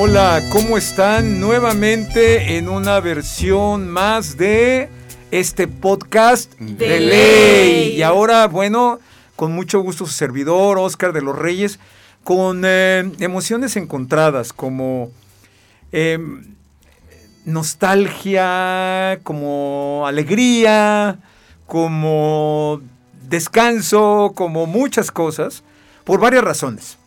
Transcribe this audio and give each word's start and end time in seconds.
Hola, 0.00 0.40
¿cómo 0.50 0.78
están? 0.78 1.40
Nuevamente 1.40 2.56
en 2.56 2.68
una 2.68 3.00
versión 3.00 3.88
más 3.88 4.36
de 4.36 4.88
este 5.32 5.66
podcast 5.66 6.54
de, 6.60 7.00
ley. 7.00 7.96
Y 7.96 8.02
ahora, 8.02 8.46
bueno, 8.46 9.00
con 9.34 9.50
mucho 9.50 9.80
gusto 9.80 10.06
su 10.06 10.12
servidor, 10.12 10.78
Oscar 10.78 11.12
de 11.12 11.20
los 11.20 11.36
Reyes, 11.36 11.80
con 12.22 12.62
eh, 12.64 13.10
emociones 13.18 13.74
encontradas 13.74 14.52
como 14.52 15.10
em, 15.90 16.54
nostalgia, 17.44 19.18
como 19.24 20.04
alegría, 20.06 21.18
como 21.66 22.82
descanso, 23.28 24.30
como 24.36 24.66
muchas 24.66 25.10
cosas, 25.10 25.64
por 26.04 26.20
varias 26.20 26.44
razones. 26.44 26.98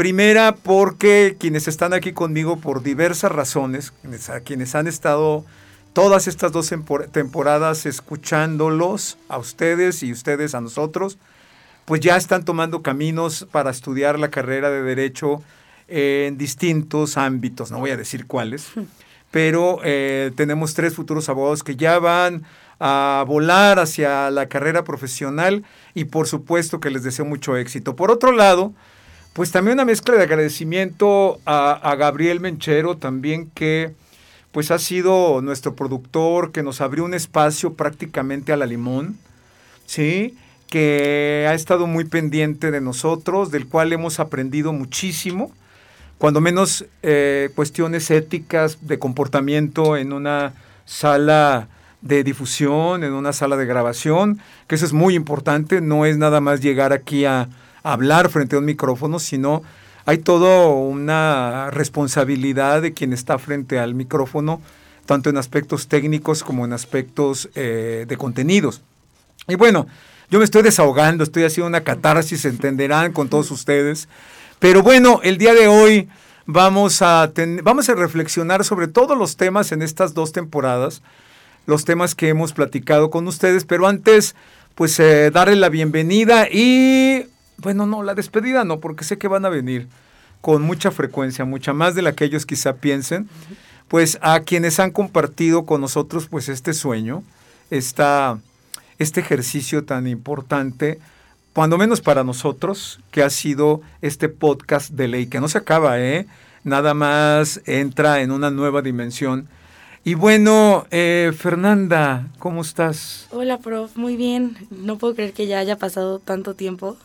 Primera, 0.00 0.54
porque 0.54 1.36
quienes 1.38 1.68
están 1.68 1.92
aquí 1.92 2.12
conmigo 2.12 2.56
por 2.56 2.82
diversas 2.82 3.30
razones, 3.30 3.92
a 4.30 4.40
quienes 4.40 4.74
han 4.74 4.86
estado 4.86 5.44
todas 5.92 6.26
estas 6.26 6.52
dos 6.52 6.72
temporadas 7.12 7.84
escuchándolos 7.84 9.18
a 9.28 9.36
ustedes 9.36 10.02
y 10.02 10.10
ustedes 10.10 10.54
a 10.54 10.62
nosotros, 10.62 11.18
pues 11.84 12.00
ya 12.00 12.16
están 12.16 12.46
tomando 12.46 12.80
caminos 12.80 13.46
para 13.52 13.70
estudiar 13.70 14.18
la 14.18 14.30
carrera 14.30 14.70
de 14.70 14.82
derecho 14.82 15.42
en 15.86 16.38
distintos 16.38 17.18
ámbitos, 17.18 17.70
no 17.70 17.80
voy 17.80 17.90
a 17.90 17.98
decir 17.98 18.26
cuáles, 18.26 18.68
pero 19.30 19.80
eh, 19.84 20.32
tenemos 20.34 20.72
tres 20.72 20.94
futuros 20.94 21.28
abogados 21.28 21.62
que 21.62 21.76
ya 21.76 21.98
van 21.98 22.44
a 22.78 23.22
volar 23.28 23.78
hacia 23.78 24.30
la 24.30 24.48
carrera 24.48 24.82
profesional 24.82 25.62
y 25.92 26.04
por 26.04 26.26
supuesto 26.26 26.80
que 26.80 26.88
les 26.88 27.02
deseo 27.02 27.26
mucho 27.26 27.58
éxito. 27.58 27.96
Por 27.96 28.10
otro 28.10 28.32
lado, 28.32 28.72
pues 29.32 29.52
también 29.52 29.74
una 29.74 29.84
mezcla 29.84 30.16
de 30.16 30.24
agradecimiento 30.24 31.40
a, 31.46 31.94
Gabriel 31.96 32.40
Menchero 32.40 32.96
también 32.96 33.48
que 33.54 33.92
pues 34.52 34.70
ha 34.72 34.78
sido 34.78 35.40
nuestro 35.42 35.76
productor 35.76 36.50
que 36.50 36.64
nos 36.64 36.80
abrió 36.80 37.04
un 37.04 37.14
espacio 37.14 37.74
prácticamente 37.74 38.52
a 38.52 38.56
la 38.56 38.66
limón, 38.66 39.16
¿sí? 39.86 40.36
que 40.66 41.46
ha 41.48 41.54
estado 41.54 41.86
muy 41.86 42.04
pendiente 42.04 42.72
de 42.72 42.80
nosotros, 42.80 43.52
del 43.52 43.68
cual 43.68 43.92
hemos 43.92 44.18
aprendido 44.18 44.72
muchísimo, 44.72 45.52
cuando 46.18 46.40
menos 46.40 46.84
eh, 47.02 47.50
cuestiones 47.54 48.10
éticas 48.10 48.78
de 48.86 48.98
comportamiento 48.98 49.96
en 49.96 50.12
una 50.12 50.54
sala 50.84 51.68
de 52.02 52.24
difusión, 52.24 53.04
en 53.04 53.12
una 53.12 53.32
sala 53.32 53.56
de 53.56 53.66
grabación, 53.66 54.40
que 54.66 54.74
eso 54.74 54.84
es 54.84 54.92
muy 54.92 55.14
importante, 55.14 55.80
no 55.80 56.06
es 56.06 56.18
nada 56.18 56.40
más 56.40 56.60
llegar 56.60 56.92
aquí 56.92 57.24
a, 57.24 57.48
hablar 57.82 58.30
frente 58.30 58.56
a 58.56 58.58
un 58.58 58.64
micrófono, 58.64 59.18
sino 59.18 59.62
hay 60.06 60.18
toda 60.18 60.68
una 60.68 61.70
responsabilidad 61.70 62.82
de 62.82 62.92
quien 62.92 63.12
está 63.12 63.38
frente 63.38 63.78
al 63.78 63.94
micrófono, 63.94 64.60
tanto 65.06 65.30
en 65.30 65.36
aspectos 65.36 65.88
técnicos 65.88 66.42
como 66.42 66.64
en 66.64 66.72
aspectos 66.72 67.48
eh, 67.54 68.06
de 68.08 68.16
contenidos. 68.16 68.82
Y 69.48 69.56
bueno, 69.56 69.86
yo 70.30 70.38
me 70.38 70.44
estoy 70.44 70.62
desahogando, 70.62 71.24
estoy 71.24 71.44
haciendo 71.44 71.68
una 71.68 71.82
catarsis, 71.82 72.44
entenderán 72.44 73.12
con 73.12 73.28
todos 73.28 73.50
ustedes. 73.50 74.08
Pero 74.58 74.82
bueno, 74.82 75.20
el 75.22 75.38
día 75.38 75.54
de 75.54 75.66
hoy 75.66 76.08
vamos 76.46 77.02
a, 77.02 77.32
vamos 77.62 77.88
a 77.88 77.94
reflexionar 77.94 78.64
sobre 78.64 78.88
todos 78.88 79.16
los 79.18 79.36
temas 79.36 79.72
en 79.72 79.82
estas 79.82 80.14
dos 80.14 80.32
temporadas, 80.32 81.02
los 81.66 81.84
temas 81.84 82.14
que 82.14 82.28
hemos 82.28 82.52
platicado 82.52 83.10
con 83.10 83.26
ustedes, 83.26 83.64
pero 83.64 83.86
antes, 83.86 84.34
pues 84.74 84.98
eh, 85.00 85.30
darle 85.30 85.56
la 85.56 85.68
bienvenida 85.68 86.46
y 86.50 87.26
bueno, 87.60 87.86
no, 87.86 88.02
la 88.02 88.14
despedida 88.14 88.64
no, 88.64 88.80
porque 88.80 89.04
sé 89.04 89.18
que 89.18 89.28
van 89.28 89.44
a 89.44 89.48
venir 89.48 89.88
con 90.40 90.62
mucha 90.62 90.90
frecuencia, 90.90 91.44
mucha 91.44 91.72
más 91.72 91.94
de 91.94 92.02
la 92.02 92.12
que 92.12 92.24
ellos 92.24 92.46
quizá 92.46 92.76
piensen, 92.76 93.28
pues 93.88 94.18
a 94.22 94.40
quienes 94.40 94.80
han 94.80 94.90
compartido 94.90 95.66
con 95.66 95.80
nosotros 95.80 96.28
pues 96.28 96.48
este 96.48 96.72
sueño, 96.72 97.22
esta, 97.70 98.38
este 98.98 99.20
ejercicio 99.20 99.84
tan 99.84 100.06
importante, 100.06 100.98
cuando 101.52 101.76
menos 101.76 102.00
para 102.00 102.24
nosotros, 102.24 103.00
que 103.10 103.22
ha 103.22 103.30
sido 103.30 103.80
este 104.00 104.28
podcast 104.28 104.90
de 104.92 105.08
ley, 105.08 105.26
que 105.26 105.40
no 105.40 105.48
se 105.48 105.58
acaba, 105.58 106.00
¿eh? 106.00 106.26
Nada 106.62 106.94
más 106.94 107.60
entra 107.66 108.20
en 108.20 108.30
una 108.30 108.50
nueva 108.50 108.82
dimensión. 108.82 109.48
Y 110.04 110.14
bueno, 110.14 110.86
eh, 110.90 111.32
Fernanda, 111.36 112.28
¿cómo 112.38 112.62
estás? 112.62 113.26
Hola, 113.30 113.58
prof, 113.58 113.96
muy 113.96 114.16
bien. 114.16 114.56
No 114.70 114.96
puedo 114.96 115.14
creer 115.14 115.32
que 115.32 115.46
ya 115.46 115.58
haya 115.58 115.76
pasado 115.76 116.20
tanto 116.20 116.54
tiempo 116.54 116.96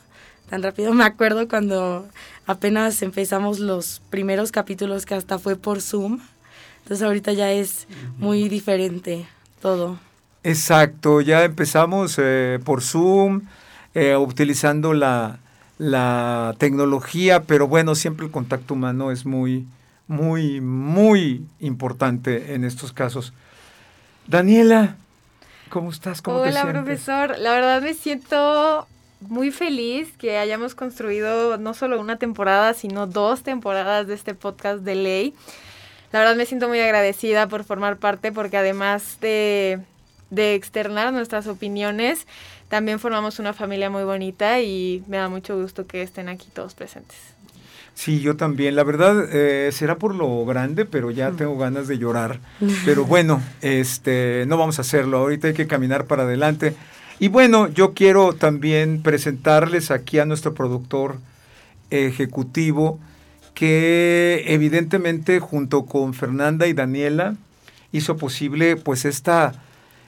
tan 0.50 0.64
rápido. 0.64 0.94
Me 0.94 1.04
acuerdo 1.04 1.48
cuando 1.48 2.08
apenas 2.46 3.02
empezamos 3.02 3.60
los 3.60 4.02
primeros 4.10 4.52
capítulos 4.52 5.06
que 5.06 5.16
hasta 5.16 5.40
fue 5.40 5.56
por 5.56 5.82
Zoom. 5.82 6.20
Entonces 6.84 7.06
ahorita 7.06 7.34
ya 7.34 7.52
es 7.52 7.88
muy 8.18 8.48
diferente 8.48 9.28
todo. 9.62 9.98
Exacto, 10.44 11.22
ya 11.22 11.44
empezamos 11.44 12.18
eh, 12.20 12.60
por 12.64 12.84
Zoom, 12.84 13.42
eh, 13.96 14.16
utilizando 14.16 14.94
la, 14.94 15.40
la 15.80 16.54
tecnología, 16.60 17.44
pero 17.44 17.68
bueno, 17.68 17.96
siempre 17.96 18.28
el 18.28 18.32
contacto 18.32 18.76
humano 18.76 19.10
es 19.10 19.26
muy, 19.26 19.66
muy, 20.08 20.62
muy 20.62 21.48
importante 21.60 22.54
en 22.54 22.64
estos 22.64 22.94
casos. 22.94 23.34
Daniela, 24.28 24.98
¿cómo 25.70 25.90
estás? 25.90 26.22
¿Cómo 26.22 26.38
Hola, 26.38 26.70
profesor. 26.70 27.36
La 27.40 27.52
verdad 27.54 27.82
me 27.82 27.96
siento 27.96 28.88
muy 29.22 29.52
feliz 29.52 30.14
que 30.18 30.38
hayamos 30.38 30.76
construido 30.76 31.58
no 31.58 31.74
solo 31.74 32.00
una 32.00 32.18
temporada, 32.18 32.74
sino 32.74 33.08
dos 33.08 33.44
temporadas 33.44 34.08
de 34.08 34.14
este 34.14 34.36
podcast 34.36 34.84
de 34.84 34.96
ley. 34.96 35.34
La 36.12 36.20
verdad 36.20 36.36
me 36.36 36.46
siento 36.46 36.68
muy 36.68 36.80
agradecida 36.80 37.48
por 37.48 37.64
formar 37.64 37.98
parte 37.98 38.32
porque 38.32 38.58
además 38.58 39.18
de, 39.22 39.80
de 40.30 40.56
externar 40.56 41.12
nuestras 41.14 41.48
opiniones, 41.48 42.28
también 42.70 43.00
formamos 43.00 43.40
una 43.40 43.54
familia 43.54 43.90
muy 43.90 44.04
bonita 44.04 44.62
y 44.62 45.04
me 45.08 45.18
da 45.18 45.30
mucho 45.30 45.60
gusto 45.60 45.88
que 45.88 46.02
estén 46.02 46.30
aquí 46.30 46.48
todos 46.54 46.74
presentes. 46.74 47.18
Sí, 47.96 48.20
yo 48.20 48.36
también. 48.36 48.76
La 48.76 48.84
verdad, 48.84 49.26
eh, 49.32 49.72
será 49.72 49.98
por 49.98 50.14
lo 50.14 50.46
grande, 50.46 50.86
pero 50.86 51.12
ya 51.12 51.32
mm. 51.32 51.38
tengo 51.38 51.58
ganas 51.58 51.88
de 51.88 51.98
llorar. 51.98 52.40
Pero 52.86 53.06
bueno, 53.06 53.42
este, 53.62 54.44
no 54.48 54.58
vamos 54.58 54.78
a 54.78 54.82
hacerlo. 54.82 55.20
Ahorita 55.20 55.48
hay 55.48 55.54
que 55.54 55.66
caminar 55.66 56.06
para 56.06 56.24
adelante. 56.24 56.76
Y 57.20 57.30
bueno, 57.30 57.70
yo 57.70 57.94
quiero 57.94 58.34
también 58.34 59.02
presentarles 59.02 59.90
aquí 59.90 60.20
a 60.20 60.26
nuestro 60.26 60.54
productor 60.54 61.18
ejecutivo, 61.90 63.00
que 63.54 64.44
evidentemente 64.48 65.40
junto 65.40 65.86
con 65.86 66.14
Fernanda 66.14 66.68
y 66.68 66.74
Daniela 66.74 67.36
hizo 67.94 68.18
posible 68.18 68.76
pues 68.76 69.06
esta, 69.06 69.54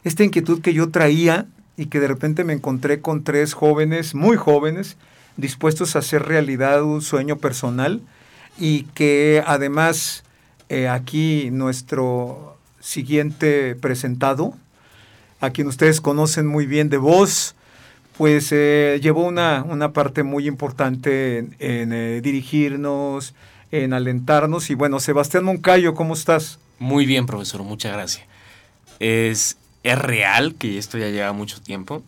esta 0.03 0.25
inquietud 0.25 0.62
que 0.62 0.73
yo 0.73 0.90
traía 0.90 1.45
y 1.78 1.85
que 1.85 2.01
de 2.01 2.09
repente 2.09 2.44
me 2.44 2.53
encontré 2.53 3.00
con 3.00 3.24
tres 3.24 3.53
jóvenes, 3.53 4.13
muy 4.13 4.35
jóvenes, 4.35 4.97
dispuestos 5.38 5.95
a 5.95 6.00
hacer 6.00 6.24
realidad 6.24 6.84
un 6.84 7.01
sueño 7.01 7.38
personal 7.38 8.01
y 8.59 8.84
que 8.95 9.44
además 9.45 10.24
eh, 10.68 10.89
aquí 10.89 11.50
nuestro 11.51 12.57
siguiente 12.81 13.75
presentado, 13.75 14.56
a 15.39 15.49
quien 15.51 15.67
ustedes 15.67 16.01
conocen 16.01 16.47
muy 16.47 16.65
bien 16.65 16.89
de 16.89 16.97
voz, 16.97 17.55
pues 18.17 18.51
eh, 18.51 18.99
llevó 19.01 19.25
una, 19.25 19.63
una, 19.63 19.93
parte 19.93 20.23
muy 20.23 20.47
importante 20.47 21.39
en, 21.59 21.93
eh, 21.93 22.21
dirigirnos, 22.21 23.35
en 23.71 23.93
alentarnos. 23.93 24.69
Y 24.69 24.73
bueno, 24.73 24.99
Sebastián 24.99 25.43
Moncayo, 25.43 25.93
¿cómo 25.93 26.15
estás? 26.15 26.59
Muy 26.79 27.05
bien, 27.05 27.27
profesor, 27.27 27.61
muchas 27.63 27.93
gracias. 27.93 28.25
Es, 28.99 29.57
es 29.83 29.99
real 29.99 30.56
que 30.56 30.79
esto 30.79 30.97
ya 30.97 31.09
lleva 31.09 31.31
mucho 31.33 31.62
tiempo. 31.62 32.01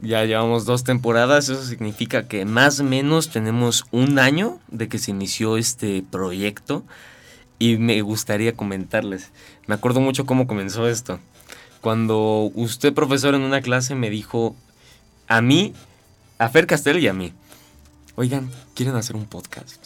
Ya 0.00 0.24
llevamos 0.24 0.66
dos 0.66 0.84
temporadas, 0.84 1.48
eso 1.48 1.64
significa 1.64 2.28
que 2.28 2.44
más 2.44 2.80
o 2.80 2.84
menos 2.84 3.30
tenemos 3.30 3.84
un 3.90 4.18
año 4.18 4.58
de 4.68 4.88
que 4.88 4.98
se 4.98 5.12
inició 5.12 5.56
este 5.56 6.04
proyecto 6.08 6.84
y 7.58 7.78
me 7.78 8.00
gustaría 8.02 8.54
comentarles. 8.54 9.30
Me 9.66 9.74
acuerdo 9.74 10.00
mucho 10.00 10.26
cómo 10.26 10.46
comenzó 10.46 10.86
esto 10.88 11.18
cuando 11.84 12.50
usted, 12.54 12.94
profesor, 12.94 13.34
en 13.34 13.42
una 13.42 13.60
clase 13.60 13.94
me 13.94 14.08
dijo 14.08 14.56
a 15.28 15.42
mí, 15.42 15.74
a 16.38 16.48
Fer 16.48 16.66
Castel 16.66 16.98
y 16.98 17.08
a 17.08 17.12
mí, 17.12 17.34
oigan, 18.14 18.50
¿quieren 18.74 18.96
hacer 18.96 19.16
un 19.16 19.26
podcast? 19.26 19.84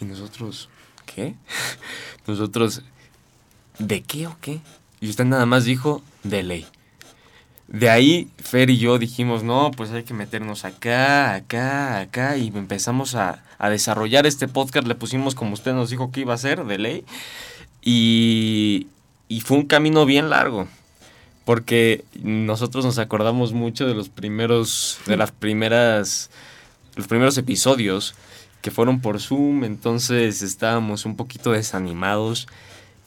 Y 0.00 0.06
nosotros, 0.06 0.70
¿qué? 1.04 1.34
Nosotros, 2.26 2.80
¿de 3.78 4.00
qué 4.00 4.26
o 4.28 4.38
qué? 4.40 4.62
Y 5.02 5.10
usted 5.10 5.26
nada 5.26 5.44
más 5.44 5.66
dijo, 5.66 6.02
de 6.22 6.42
ley. 6.42 6.66
De 7.68 7.90
ahí, 7.90 8.30
Fer 8.38 8.70
y 8.70 8.78
yo 8.78 8.98
dijimos, 8.98 9.42
no, 9.42 9.72
pues 9.72 9.90
hay 9.90 10.04
que 10.04 10.14
meternos 10.14 10.64
acá, 10.64 11.34
acá, 11.34 12.00
acá, 12.00 12.38
y 12.38 12.46
empezamos 12.46 13.14
a, 13.14 13.44
a 13.58 13.68
desarrollar 13.68 14.26
este 14.26 14.48
podcast, 14.48 14.86
le 14.86 14.94
pusimos 14.94 15.34
como 15.34 15.52
usted 15.52 15.74
nos 15.74 15.90
dijo 15.90 16.10
que 16.10 16.20
iba 16.20 16.32
a 16.32 16.38
ser, 16.38 16.64
de 16.64 16.78
ley, 16.78 17.04
y, 17.82 18.86
y 19.28 19.42
fue 19.42 19.58
un 19.58 19.66
camino 19.66 20.06
bien 20.06 20.30
largo 20.30 20.66
porque 21.46 22.04
nosotros 22.24 22.84
nos 22.84 22.98
acordamos 22.98 23.52
mucho 23.52 23.86
de 23.86 23.94
los 23.94 24.08
primeros, 24.08 24.98
de 25.06 25.16
las 25.16 25.30
primeras, 25.30 26.28
los 26.96 27.06
primeros 27.06 27.38
episodios 27.38 28.16
que 28.62 28.72
fueron 28.72 29.00
por 29.00 29.20
Zoom, 29.20 29.62
entonces 29.62 30.42
estábamos 30.42 31.06
un 31.06 31.14
poquito 31.14 31.52
desanimados 31.52 32.48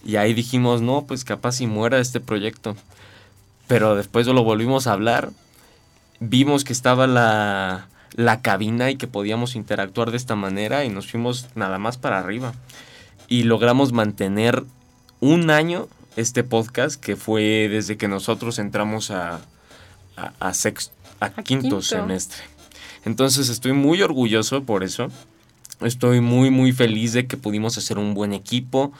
y 0.05 0.15
ahí 0.15 0.33
dijimos, 0.33 0.81
no, 0.81 1.03
pues 1.05 1.25
capaz 1.25 1.57
si 1.57 1.67
muera 1.67 1.99
este 1.99 2.21
proyecto. 2.21 2.77
Pero 3.67 3.97
después 3.97 4.25
lo 4.25 4.41
volvimos 4.41 4.87
a 4.87 4.93
hablar, 4.93 5.31
vimos 6.21 6.63
que 6.63 6.71
estaba 6.71 7.07
la, 7.07 7.89
la 8.15 8.41
cabina 8.41 8.89
y 8.89 8.95
que 8.95 9.07
podíamos 9.07 9.55
interactuar 9.55 10.11
de 10.11 10.17
esta 10.17 10.37
manera 10.37 10.85
y 10.85 10.89
nos 10.89 11.11
fuimos 11.11 11.49
nada 11.55 11.77
más 11.77 11.97
para 11.97 12.19
arriba. 12.19 12.53
Y 13.27 13.43
logramos 13.43 13.91
mantener 13.91 14.63
un 15.19 15.49
año 15.49 15.89
este 16.19 16.43
podcast 16.43 16.99
que 16.99 17.15
fue 17.15 17.67
desde 17.69 17.97
que 17.97 18.07
nosotros 18.07 18.59
entramos 18.59 19.11
a, 19.11 19.41
a, 20.17 20.33
a, 20.39 20.53
sexto, 20.53 20.93
a, 21.19 21.29
quinto, 21.29 21.43
quinto 21.43 21.81
semestre. 21.81 22.43
Entonces 23.05 23.49
estoy 23.49 23.73
muy 23.73 24.01
orgulloso 24.01 24.63
por 24.63 24.83
eso. 24.83 25.09
Estoy 25.81 26.19
muy 26.19 26.49
muy 26.49 26.71
feliz 26.73 27.13
de 27.13 27.25
que 27.27 27.37
pudimos 27.37 27.77
hacer 27.77 27.97
un 27.97 28.13
buen 28.13 28.33
equipo 28.33 28.91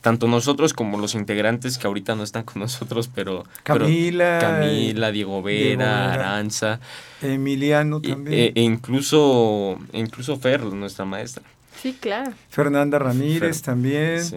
tanto 0.00 0.28
nosotros 0.28 0.72
como 0.74 0.98
los 0.98 1.14
integrantes 1.14 1.76
que 1.76 1.86
ahorita 1.86 2.14
no 2.14 2.22
están 2.22 2.44
con 2.44 2.60
nosotros, 2.62 3.10
pero 3.12 3.44
Camila, 3.62 4.38
pero 4.40 4.52
Camila, 4.52 5.10
Diego 5.10 5.42
Vera, 5.42 5.74
Diego 5.74 5.82
Vera, 5.82 6.12
Aranza, 6.12 6.80
Emiliano 7.20 8.00
también, 8.00 8.32
e, 8.32 8.52
e, 8.54 8.62
incluso 8.62 9.78
incluso 9.92 10.38
Fer, 10.38 10.62
nuestra 10.62 11.04
maestra. 11.04 11.42
Sí, 11.82 11.96
claro. 12.00 12.32
Fernanda 12.48 12.98
Ramírez 12.98 13.56
Fer, 13.56 13.64
también. 13.64 14.24
Sí. 14.24 14.36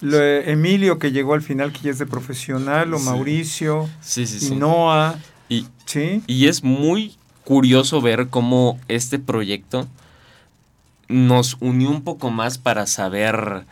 Lo, 0.00 0.22
Emilio 0.22 0.98
que 0.98 1.12
llegó 1.12 1.34
al 1.34 1.42
final 1.42 1.72
que 1.72 1.80
ya 1.80 1.90
es 1.90 1.98
de 1.98 2.06
profesional, 2.06 2.94
o 2.94 2.98
sí. 2.98 3.04
Mauricio, 3.04 3.88
sí, 4.00 4.26
sí, 4.26 4.54
y 4.54 4.56
Noah. 4.56 5.18
Y, 5.48 5.66
y 6.26 6.46
es 6.46 6.62
muy 6.62 7.16
curioso 7.44 8.00
ver 8.02 8.28
cómo 8.28 8.78
este 8.88 9.18
proyecto 9.18 9.88
nos 11.08 11.56
unió 11.60 11.90
un 11.90 12.02
poco 12.02 12.30
más 12.30 12.58
para 12.58 12.86
saber 12.86 13.64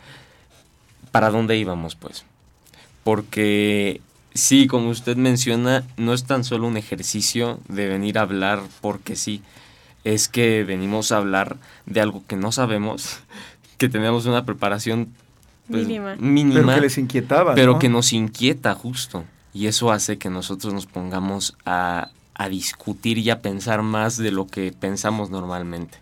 para 1.11 1.29
dónde 1.29 1.57
íbamos, 1.57 1.95
pues. 1.95 2.25
Porque 3.03 4.01
sí, 4.33 4.67
como 4.67 4.89
usted 4.89 5.15
menciona, 5.15 5.83
no 5.97 6.13
es 6.13 6.25
tan 6.25 6.43
solo 6.43 6.67
un 6.67 6.77
ejercicio 6.77 7.59
de 7.67 7.87
venir 7.87 8.17
a 8.17 8.23
hablar 8.23 8.61
porque 8.81 9.15
sí, 9.15 9.41
es 10.03 10.27
que 10.27 10.63
venimos 10.63 11.11
a 11.11 11.17
hablar 11.17 11.57
de 11.85 12.01
algo 12.01 12.23
que 12.27 12.35
no 12.35 12.51
sabemos, 12.51 13.19
que 13.77 13.89
tenemos 13.89 14.25
una 14.25 14.45
preparación 14.45 15.13
pues, 15.69 15.87
mínima. 15.87 16.15
mínima. 16.17 16.61
Pero 16.61 16.75
que 16.75 16.81
les 16.81 16.97
inquietaba. 16.97 17.55
Pero 17.55 17.73
¿no? 17.73 17.79
que 17.79 17.89
nos 17.89 18.13
inquieta 18.13 18.73
justo. 18.73 19.25
Y 19.53 19.67
eso 19.67 19.91
hace 19.91 20.17
que 20.17 20.29
nosotros 20.29 20.73
nos 20.73 20.85
pongamos 20.85 21.55
a, 21.65 22.11
a 22.35 22.49
discutir 22.49 23.17
y 23.17 23.29
a 23.29 23.41
pensar 23.41 23.81
más 23.81 24.17
de 24.17 24.31
lo 24.31 24.47
que 24.47 24.71
pensamos 24.71 25.29
normalmente. 25.29 25.97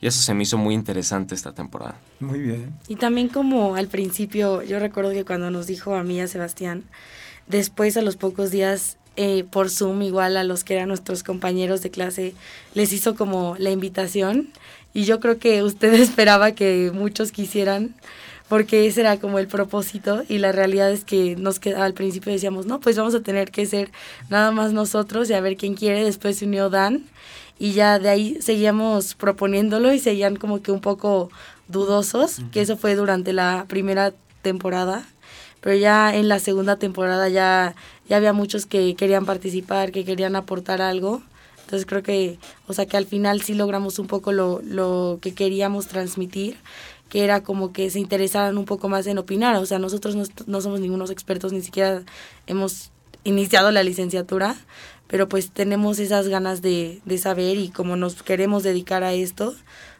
Y 0.00 0.06
eso 0.06 0.20
se 0.22 0.34
me 0.34 0.44
hizo 0.44 0.58
muy 0.58 0.74
interesante 0.74 1.34
esta 1.34 1.52
temporada. 1.52 1.96
Muy 2.20 2.38
bien. 2.40 2.72
Y 2.86 2.96
también 2.96 3.28
como 3.28 3.74
al 3.74 3.88
principio, 3.88 4.62
yo 4.62 4.78
recuerdo 4.78 5.12
que 5.12 5.24
cuando 5.24 5.50
nos 5.50 5.66
dijo 5.66 5.94
a 5.94 6.04
mí 6.04 6.16
y 6.16 6.20
a 6.20 6.28
Sebastián, 6.28 6.84
después 7.48 7.96
a 7.96 8.02
los 8.02 8.16
pocos 8.16 8.50
días 8.50 8.96
eh, 9.16 9.44
por 9.50 9.68
Zoom, 9.68 10.02
igual 10.02 10.36
a 10.36 10.44
los 10.44 10.62
que 10.62 10.74
eran 10.74 10.88
nuestros 10.88 11.24
compañeros 11.24 11.82
de 11.82 11.90
clase, 11.90 12.34
les 12.74 12.92
hizo 12.92 13.16
como 13.16 13.56
la 13.58 13.70
invitación. 13.70 14.50
Y 14.94 15.04
yo 15.04 15.18
creo 15.18 15.38
que 15.38 15.64
usted 15.64 15.92
esperaba 16.00 16.52
que 16.52 16.92
muchos 16.94 17.32
quisieran, 17.32 17.94
porque 18.48 18.86
ese 18.86 19.00
era 19.00 19.18
como 19.18 19.38
el 19.38 19.46
propósito. 19.46 20.22
Y 20.28 20.38
la 20.38 20.52
realidad 20.52 20.90
es 20.90 21.04
que 21.04 21.36
nos 21.36 21.58
queda, 21.60 21.84
al 21.84 21.94
principio 21.94 22.32
decíamos, 22.32 22.66
no, 22.66 22.80
pues 22.80 22.96
vamos 22.96 23.14
a 23.14 23.20
tener 23.20 23.50
que 23.50 23.66
ser 23.66 23.90
nada 24.30 24.50
más 24.50 24.72
nosotros 24.72 25.28
y 25.30 25.34
a 25.34 25.40
ver 25.40 25.56
quién 25.56 25.74
quiere. 25.74 26.04
Después 26.04 26.38
se 26.38 26.46
unió 26.46 26.70
Dan 26.70 27.04
y 27.58 27.72
ya 27.72 27.98
de 27.98 28.08
ahí 28.08 28.38
seguíamos 28.40 29.14
proponiéndolo 29.14 29.92
y 29.92 29.98
seguían 29.98 30.36
como 30.36 30.62
que 30.62 30.72
un 30.72 30.80
poco 30.80 31.30
dudosos, 31.66 32.38
uh 32.38 32.42
-huh. 32.42 32.50
que 32.50 32.60
eso 32.60 32.76
fue 32.76 32.94
durante 32.94 33.32
la 33.32 33.66
primera 33.68 34.12
temporada, 34.42 35.04
pero 35.60 35.76
ya 35.76 36.14
en 36.14 36.28
la 36.28 36.38
segunda 36.38 36.76
temporada 36.76 37.28
ya, 37.28 37.74
ya 38.08 38.16
había 38.16 38.32
muchos 38.32 38.66
que 38.66 38.94
querían 38.94 39.26
participar, 39.26 39.90
que 39.92 40.04
querían 40.04 40.36
aportar 40.36 40.80
algo, 40.80 41.22
entonces 41.62 41.84
creo 41.84 42.02
que, 42.02 42.38
o 42.66 42.72
sea 42.72 42.86
que 42.86 42.96
al 42.96 43.04
final 43.04 43.42
sí 43.42 43.54
logramos 43.54 43.98
un 43.98 44.06
poco 44.06 44.32
lo, 44.32 44.62
lo 44.62 45.18
que 45.20 45.34
queríamos 45.34 45.88
transmitir, 45.88 46.56
que 47.08 47.24
era 47.24 47.42
como 47.42 47.72
que 47.72 47.90
se 47.90 47.98
interesaran 47.98 48.58
un 48.58 48.64
poco 48.64 48.88
más 48.88 49.06
en 49.06 49.18
opinar, 49.18 49.56
o 49.56 49.66
sea, 49.66 49.78
nosotros 49.78 50.14
no, 50.14 50.24
no 50.46 50.60
somos 50.60 50.80
ningunos 50.80 51.10
expertos, 51.10 51.52
ni 51.52 51.62
siquiera 51.62 52.02
hemos 52.46 52.90
iniciado 53.24 53.70
la 53.70 53.82
licenciatura, 53.82 54.56
pero 55.06 55.28
pues 55.28 55.50
tenemos 55.50 55.98
esas 55.98 56.28
ganas 56.28 56.62
de, 56.62 57.00
de, 57.04 57.18
saber 57.18 57.56
y 57.56 57.70
como 57.70 57.96
nos 57.96 58.22
queremos 58.22 58.62
dedicar 58.62 59.04
a 59.04 59.14
esto, 59.14 59.54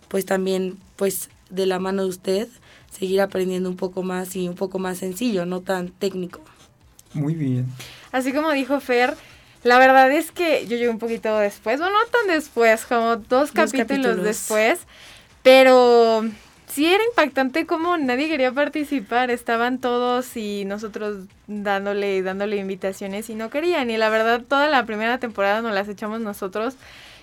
pues 0.09 0.27
también 0.27 0.77
pues 0.97 1.31
de 1.51 1.67
la 1.67 1.79
mano 1.79 2.03
de 2.03 2.09
usted 2.09 2.49
seguir 2.91 3.21
aprendiendo 3.21 3.69
un 3.69 3.77
poco 3.77 4.03
más 4.03 4.37
y 4.37 4.49
un 4.49 4.55
poco 4.55 4.79
más 4.79 4.99
sencillo, 4.99 5.47
no 5.47 5.61
tan 5.61 5.89
técnico. 5.89 6.41
Muy 7.15 7.35
bien. 7.35 7.67
Así 8.13 8.33
como 8.33 8.53
dijo 8.53 8.81
Fer, 8.81 9.15
la 9.65 9.79
verdad 9.79 10.11
es 10.13 10.31
que 10.31 10.63
yo 10.67 10.77
llegué 10.77 10.89
un 10.89 10.99
poquito 10.99 11.37
después, 11.39 11.81
bueno, 11.81 11.95
no 11.95 12.07
tan 12.11 12.27
después, 12.29 12.85
como 12.85 13.17
dos, 13.17 13.29
dos 13.29 13.51
capítulos, 13.53 13.87
capítulos 13.87 14.25
después, 14.25 14.81
pero 15.43 16.25
sí 16.79 16.87
era 16.87 17.03
impactante 17.03 17.67
como 17.67 17.97
nadie 17.97 18.29
quería 18.29 18.53
participar, 18.53 19.33
estaban 19.33 19.81
todos 19.81 20.37
y 20.37 20.65
nosotros 20.65 21.25
dándole 21.49 22.23
dándole 22.23 22.57
invitaciones 22.57 23.29
y 23.31 23.35
no 23.35 23.51
querían. 23.51 23.91
Y 23.91 23.97
la 23.97 24.09
verdad 24.11 24.43
toda 24.47 24.69
la 24.69 24.87
primera 24.87 25.19
temporada 25.19 25.61
nos 25.61 25.75
las 25.75 25.89
echamos 25.89 26.21
nosotros 26.21 26.77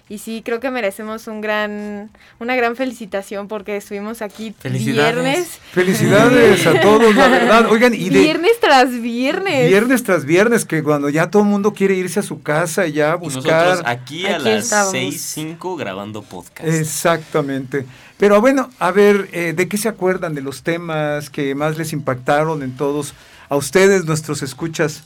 y 0.09 0.17
sí 0.17 0.41
creo 0.43 0.59
que 0.59 0.69
merecemos 0.71 1.27
un 1.27 1.39
gran 1.39 2.11
una 2.39 2.57
gran 2.57 2.75
felicitación 2.75 3.47
porque 3.47 3.77
estuvimos 3.77 4.21
aquí 4.21 4.53
viernes. 4.61 5.57
Felicidades 5.71 6.67
a 6.67 6.77
todos 6.81 7.15
la 7.15 7.29
verdad. 7.29 7.71
Oigan 7.71 7.93
y 7.93 8.09
de 8.09 8.19
viernes 8.19 8.59
tras 8.59 8.91
viernes. 9.01 9.69
Viernes 9.69 10.03
tras 10.03 10.25
viernes 10.25 10.65
que 10.65 10.83
cuando 10.83 11.07
ya 11.07 11.29
todo 11.31 11.43
el 11.43 11.47
mundo 11.47 11.73
quiere 11.73 11.95
irse 11.95 12.19
a 12.19 12.23
su 12.23 12.41
casa 12.41 12.87
y 12.87 12.91
ya 12.91 13.13
a 13.13 13.15
buscar. 13.15 13.67
y 13.67 13.69
nosotros 13.69 13.83
aquí 13.85 14.25
a 14.25 14.35
aquí 14.35 14.43
las 14.43 14.91
seis 14.91 15.21
cinco 15.21 15.77
grabando 15.77 16.21
podcast. 16.23 16.67
Exactamente 16.67 17.85
pero 18.17 18.39
bueno, 18.41 18.69
a 18.79 18.91
ver, 18.91 19.29
eh, 19.33 19.53
¿de 19.55 19.67
qué 19.67 19.77
se 19.77 19.89
acuerdan 19.89 20.35
de 20.35 20.41
los 20.41 20.63
temas 20.63 21.29
que 21.29 21.53
más 21.55 21.77
les 21.77 21.93
impactaron 21.93 22.63
en 22.63 22.75
todos 22.75 23.13
a 23.49 23.55
ustedes, 23.55 24.05
nuestros 24.05 24.41
escuchas? 24.41 25.03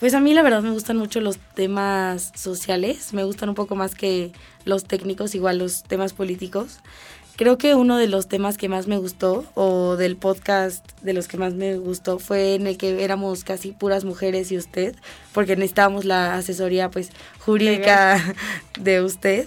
Pues 0.00 0.14
a 0.14 0.20
mí 0.20 0.34
la 0.34 0.42
verdad 0.42 0.62
me 0.62 0.72
gustan 0.72 0.96
mucho 0.96 1.20
los 1.20 1.38
temas 1.54 2.32
sociales, 2.34 3.12
me 3.12 3.22
gustan 3.22 3.48
un 3.50 3.54
poco 3.54 3.76
más 3.76 3.94
que 3.94 4.32
los 4.64 4.82
técnicos, 4.82 5.36
igual 5.36 5.58
los 5.58 5.84
temas 5.84 6.12
políticos. 6.12 6.80
Creo 7.36 7.56
que 7.56 7.76
uno 7.76 7.96
de 7.96 8.08
los 8.08 8.26
temas 8.26 8.58
que 8.58 8.68
más 8.68 8.88
me 8.88 8.98
gustó, 8.98 9.44
o 9.54 9.96
del 9.96 10.16
podcast 10.16 10.84
de 11.02 11.12
los 11.12 11.28
que 11.28 11.38
más 11.38 11.54
me 11.54 11.76
gustó, 11.76 12.18
fue 12.18 12.56
en 12.56 12.66
el 12.66 12.76
que 12.76 13.04
éramos 13.04 13.44
casi 13.44 13.70
puras 13.70 14.04
mujeres 14.04 14.50
y 14.50 14.58
usted, 14.58 14.96
porque 15.32 15.54
necesitábamos 15.54 16.04
la 16.04 16.34
asesoría 16.34 16.90
pues 16.90 17.10
jurídica 17.38 18.20
de 18.80 19.02
usted. 19.02 19.46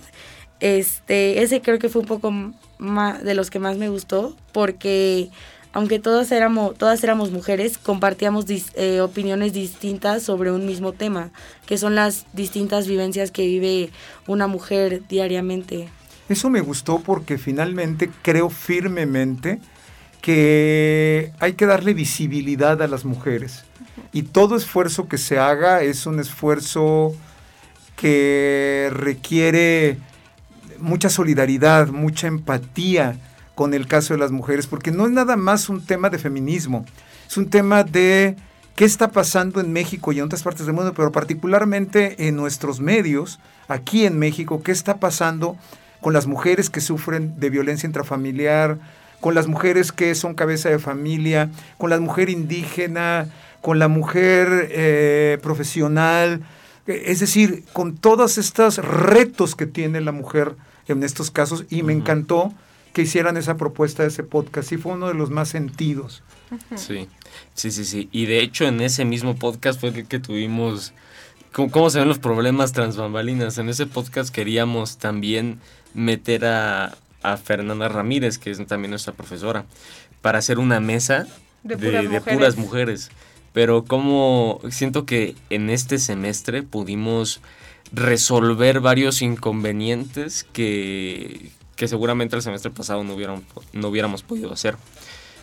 Este, 0.61 1.43
ese 1.43 1.61
creo 1.61 1.79
que 1.79 1.89
fue 1.89 2.01
un 2.01 2.07
poco 2.07 2.31
más 2.77 3.23
de 3.23 3.35
los 3.35 3.49
que 3.49 3.59
más 3.59 3.77
me 3.77 3.89
gustó 3.89 4.35
porque 4.51 5.29
aunque 5.73 5.99
todas 5.99 6.31
éramos 6.31 6.77
todas 6.77 7.03
éramos 7.03 7.31
mujeres 7.31 7.77
compartíamos 7.77 8.45
dis, 8.45 8.71
eh, 8.75 9.01
opiniones 9.01 9.53
distintas 9.53 10.23
sobre 10.23 10.51
un 10.51 10.65
mismo 10.65 10.93
tema 10.93 11.31
que 11.65 11.77
son 11.77 11.95
las 11.95 12.25
distintas 12.33 12.87
vivencias 12.87 13.31
que 13.31 13.45
vive 13.45 13.89
una 14.27 14.47
mujer 14.47 15.03
diariamente. 15.07 15.89
Eso 16.29 16.49
me 16.49 16.61
gustó 16.61 16.99
porque 16.99 17.37
finalmente 17.37 18.09
creo 18.23 18.49
firmemente 18.49 19.59
que 20.21 21.33
hay 21.39 21.53
que 21.53 21.67
darle 21.67 21.93
visibilidad 21.93 22.81
a 22.81 22.87
las 22.87 23.05
mujeres. 23.05 23.63
Y 24.11 24.23
todo 24.23 24.55
esfuerzo 24.55 25.07
que 25.07 25.19
se 25.19 25.37
haga 25.37 25.83
es 25.83 26.07
un 26.07 26.19
esfuerzo 26.19 27.13
que 27.95 28.89
requiere 28.91 29.97
mucha 30.79 31.09
solidaridad, 31.09 31.87
mucha 31.87 32.27
empatía 32.27 33.17
con 33.55 33.73
el 33.73 33.87
caso 33.87 34.13
de 34.13 34.19
las 34.19 34.31
mujeres, 34.31 34.67
porque 34.67 34.91
no 34.91 35.05
es 35.05 35.11
nada 35.11 35.37
más 35.37 35.69
un 35.69 35.85
tema 35.85 36.09
de 36.09 36.17
feminismo, 36.17 36.85
es 37.27 37.37
un 37.37 37.49
tema 37.49 37.83
de 37.83 38.35
qué 38.75 38.85
está 38.85 39.09
pasando 39.09 39.61
en 39.61 39.71
México 39.71 40.11
y 40.11 40.19
en 40.19 40.25
otras 40.25 40.43
partes 40.43 40.65
del 40.65 40.75
mundo, 40.75 40.93
pero 40.93 41.11
particularmente 41.11 42.27
en 42.27 42.35
nuestros 42.35 42.81
medios, 42.81 43.39
aquí 43.67 44.05
en 44.05 44.19
México, 44.19 44.61
qué 44.61 44.71
está 44.71 44.97
pasando 44.97 45.57
con 46.01 46.13
las 46.13 46.27
mujeres 46.27 46.69
que 46.69 46.81
sufren 46.81 47.39
de 47.39 47.49
violencia 47.49 47.87
intrafamiliar, 47.87 48.77
con 49.21 49.33
las 49.33 49.47
mujeres 49.47 49.91
que 49.91 50.13
son 50.13 50.35
cabeza 50.35 50.69
de 50.69 50.77
familia, 50.77 51.49
con 51.77 51.89
la 51.89 51.99
mujer 51.99 52.29
indígena, 52.29 53.27
con 53.61 53.79
la 53.79 53.87
mujer 53.87 54.67
eh, 54.69 55.39
profesional, 55.41 56.41
es 56.87 57.19
decir, 57.19 57.63
con 57.73 57.97
todos 57.97 58.37
estos 58.37 58.77
retos 58.77 59.55
que 59.55 59.65
tiene 59.65 60.01
la 60.01 60.11
mujer 60.11 60.55
en 60.87 61.03
estos 61.03 61.31
casos, 61.31 61.65
y 61.69 61.81
me 61.83 61.93
uh 61.93 61.97
-huh. 61.97 61.99
encantó 62.01 62.53
que 62.93 63.01
hicieran 63.01 63.35
esa 63.37 63.57
propuesta 63.57 64.03
de 64.03 64.09
ese 64.09 64.23
podcast, 64.23 64.71
y 64.71 64.77
fue 64.77 64.93
uno 64.93 65.07
de 65.07 65.13
los 65.15 65.29
más 65.29 65.49
sentidos. 65.49 66.23
Uh 66.51 66.55
-huh. 66.55 66.77
Sí, 66.77 67.07
sí, 67.53 67.71
sí, 67.71 67.85
sí. 67.85 68.09
Y 68.11 68.25
de 68.27 68.39
hecho 68.39 68.65
en 68.65 68.79
ese 68.81 69.03
mismo 69.03 69.35
podcast 69.35 69.79
fue 69.79 69.89
el 69.89 70.07
que 70.07 70.19
tuvimos 70.19 70.93
cómo, 71.51 71.71
cómo 71.71 71.89
se 71.89 71.99
ven 71.99 72.07
los 72.07 72.19
problemas 72.19 72.71
transbambalinas. 72.71 73.57
En 73.57 73.67
ese 73.69 73.85
podcast 73.87 74.33
queríamos 74.33 74.97
también 74.97 75.59
meter 75.93 76.45
a, 76.45 76.95
a 77.23 77.37
Fernanda 77.37 77.87
Ramírez, 77.89 78.37
que 78.37 78.51
es 78.51 78.65
también 78.67 78.91
nuestra 78.91 79.13
profesora, 79.13 79.65
para 80.21 80.37
hacer 80.39 80.59
una 80.59 80.79
mesa 80.79 81.25
De 81.63 81.75
de, 81.75 81.87
puras 81.87 82.03
de 82.03 82.09
mujeres. 82.09 82.33
puras 82.35 82.57
mujeres. 82.57 83.09
Pero 83.55 83.85
como 83.85 84.59
siento 84.69 85.05
que 85.05 85.33
en 85.49 85.69
este 85.69 85.97
semestre 85.97 86.61
pudimos 86.61 87.39
resolver 87.93 88.81
varios 88.81 89.21
inconvenientes 89.21 90.43
que, 90.43 91.51
que 91.77 91.87
seguramente 91.87 92.35
el 92.35 92.41
semestre 92.41 92.69
pasado 92.69 93.05
no 93.05 93.13
hubiéramos, 93.13 93.43
no 93.71 93.87
hubiéramos 93.87 94.23
podido 94.23 94.51
hacer. 94.51 94.75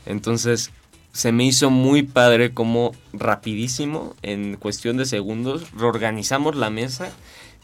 Entonces 0.04 0.72
se 1.14 1.32
me 1.32 1.46
hizo 1.46 1.70
muy 1.70 2.02
padre 2.02 2.52
como 2.52 2.92
rapidísimo, 3.14 4.14
en 4.20 4.58
cuestión 4.58 4.98
de 4.98 5.06
segundos, 5.06 5.72
reorganizamos 5.72 6.54
la 6.54 6.68
mesa 6.68 7.10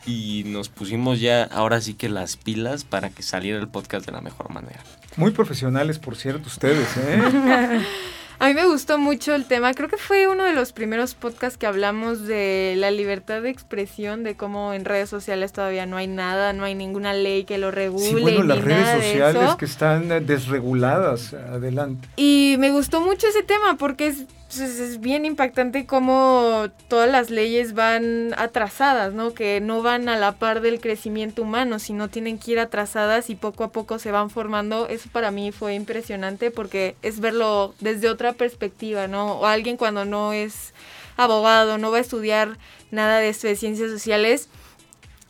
y 0.06 0.44
nos 0.46 0.70
pusimos 0.70 1.20
ya 1.20 1.44
ahora 1.44 1.82
sí 1.82 1.92
que 1.92 2.08
las 2.08 2.38
pilas 2.38 2.84
para 2.84 3.10
que 3.10 3.22
saliera 3.22 3.58
el 3.58 3.68
podcast 3.68 4.06
de 4.06 4.12
la 4.12 4.22
mejor 4.22 4.50
manera. 4.50 4.82
Muy 5.18 5.30
profesionales, 5.30 5.98
por 5.98 6.16
cierto, 6.16 6.48
ustedes, 6.48 6.88
¿eh? 6.96 7.82
A 8.40 8.46
mí 8.46 8.54
me 8.54 8.66
gustó 8.66 8.98
mucho 8.98 9.34
el 9.34 9.46
tema. 9.46 9.74
Creo 9.74 9.88
que 9.88 9.96
fue 9.96 10.28
uno 10.28 10.44
de 10.44 10.52
los 10.52 10.72
primeros 10.72 11.14
podcasts 11.14 11.58
que 11.58 11.66
hablamos 11.66 12.24
de 12.26 12.74
la 12.76 12.92
libertad 12.92 13.42
de 13.42 13.50
expresión, 13.50 14.22
de 14.22 14.36
cómo 14.36 14.74
en 14.74 14.84
redes 14.84 15.10
sociales 15.10 15.52
todavía 15.52 15.86
no 15.86 15.96
hay 15.96 16.06
nada, 16.06 16.52
no 16.52 16.62
hay 16.62 16.76
ninguna 16.76 17.14
ley 17.14 17.42
que 17.44 17.58
lo 17.58 17.72
regule. 17.72 18.04
Sí, 18.06 18.14
bueno, 18.14 18.44
las 18.44 18.62
redes 18.62 18.88
sociales 19.04 19.56
que 19.56 19.64
están 19.64 20.12
eh, 20.12 20.20
desreguladas, 20.20 21.34
adelante. 21.34 22.06
Y 22.16 22.54
me 22.60 22.70
gustó 22.70 23.00
mucho 23.00 23.26
ese 23.26 23.42
tema 23.42 23.76
porque 23.76 24.06
es, 24.06 24.18
es- 24.50 24.60
es 24.78 25.00
bien 25.00 25.24
impactante 25.24 25.84
cómo 25.84 26.68
todas 26.86 27.10
las 27.10 27.30
leyes 27.30 27.74
van 27.74 28.34
atrasadas, 28.38 29.12
¿no? 29.14 29.34
Que 29.34 29.60
no 29.60 29.82
van 29.82 30.08
a 30.08 30.16
la 30.16 30.32
par 30.32 30.60
del 30.60 30.80
crecimiento 30.80 31.42
humano, 31.42 31.78
sino 31.80 32.08
tienen 32.08 32.38
que 32.38 32.52
ir 32.52 32.60
atrasadas 32.60 33.30
y 33.30 33.34
poco 33.34 33.64
a 33.64 33.72
poco 33.72 33.98
se 33.98 34.12
van 34.12 34.30
formando. 34.30 34.86
Eso 34.88 35.08
para 35.12 35.30
mí 35.32 35.50
fue 35.52 35.74
impresionante 35.74 36.50
porque 36.52 36.94
es 37.02 37.18
verlo 37.20 37.74
desde 37.80 38.08
otra 38.08 38.27
perspectiva, 38.34 39.06
¿no? 39.08 39.32
O 39.40 39.46
alguien 39.46 39.76
cuando 39.76 40.04
no 40.04 40.32
es 40.32 40.74
abogado, 41.16 41.78
no 41.78 41.90
va 41.90 41.98
a 41.98 42.00
estudiar 42.00 42.58
nada 42.90 43.18
de 43.18 43.28
esto 43.28 43.46
de 43.46 43.56
ciencias 43.56 43.90
sociales, 43.90 44.48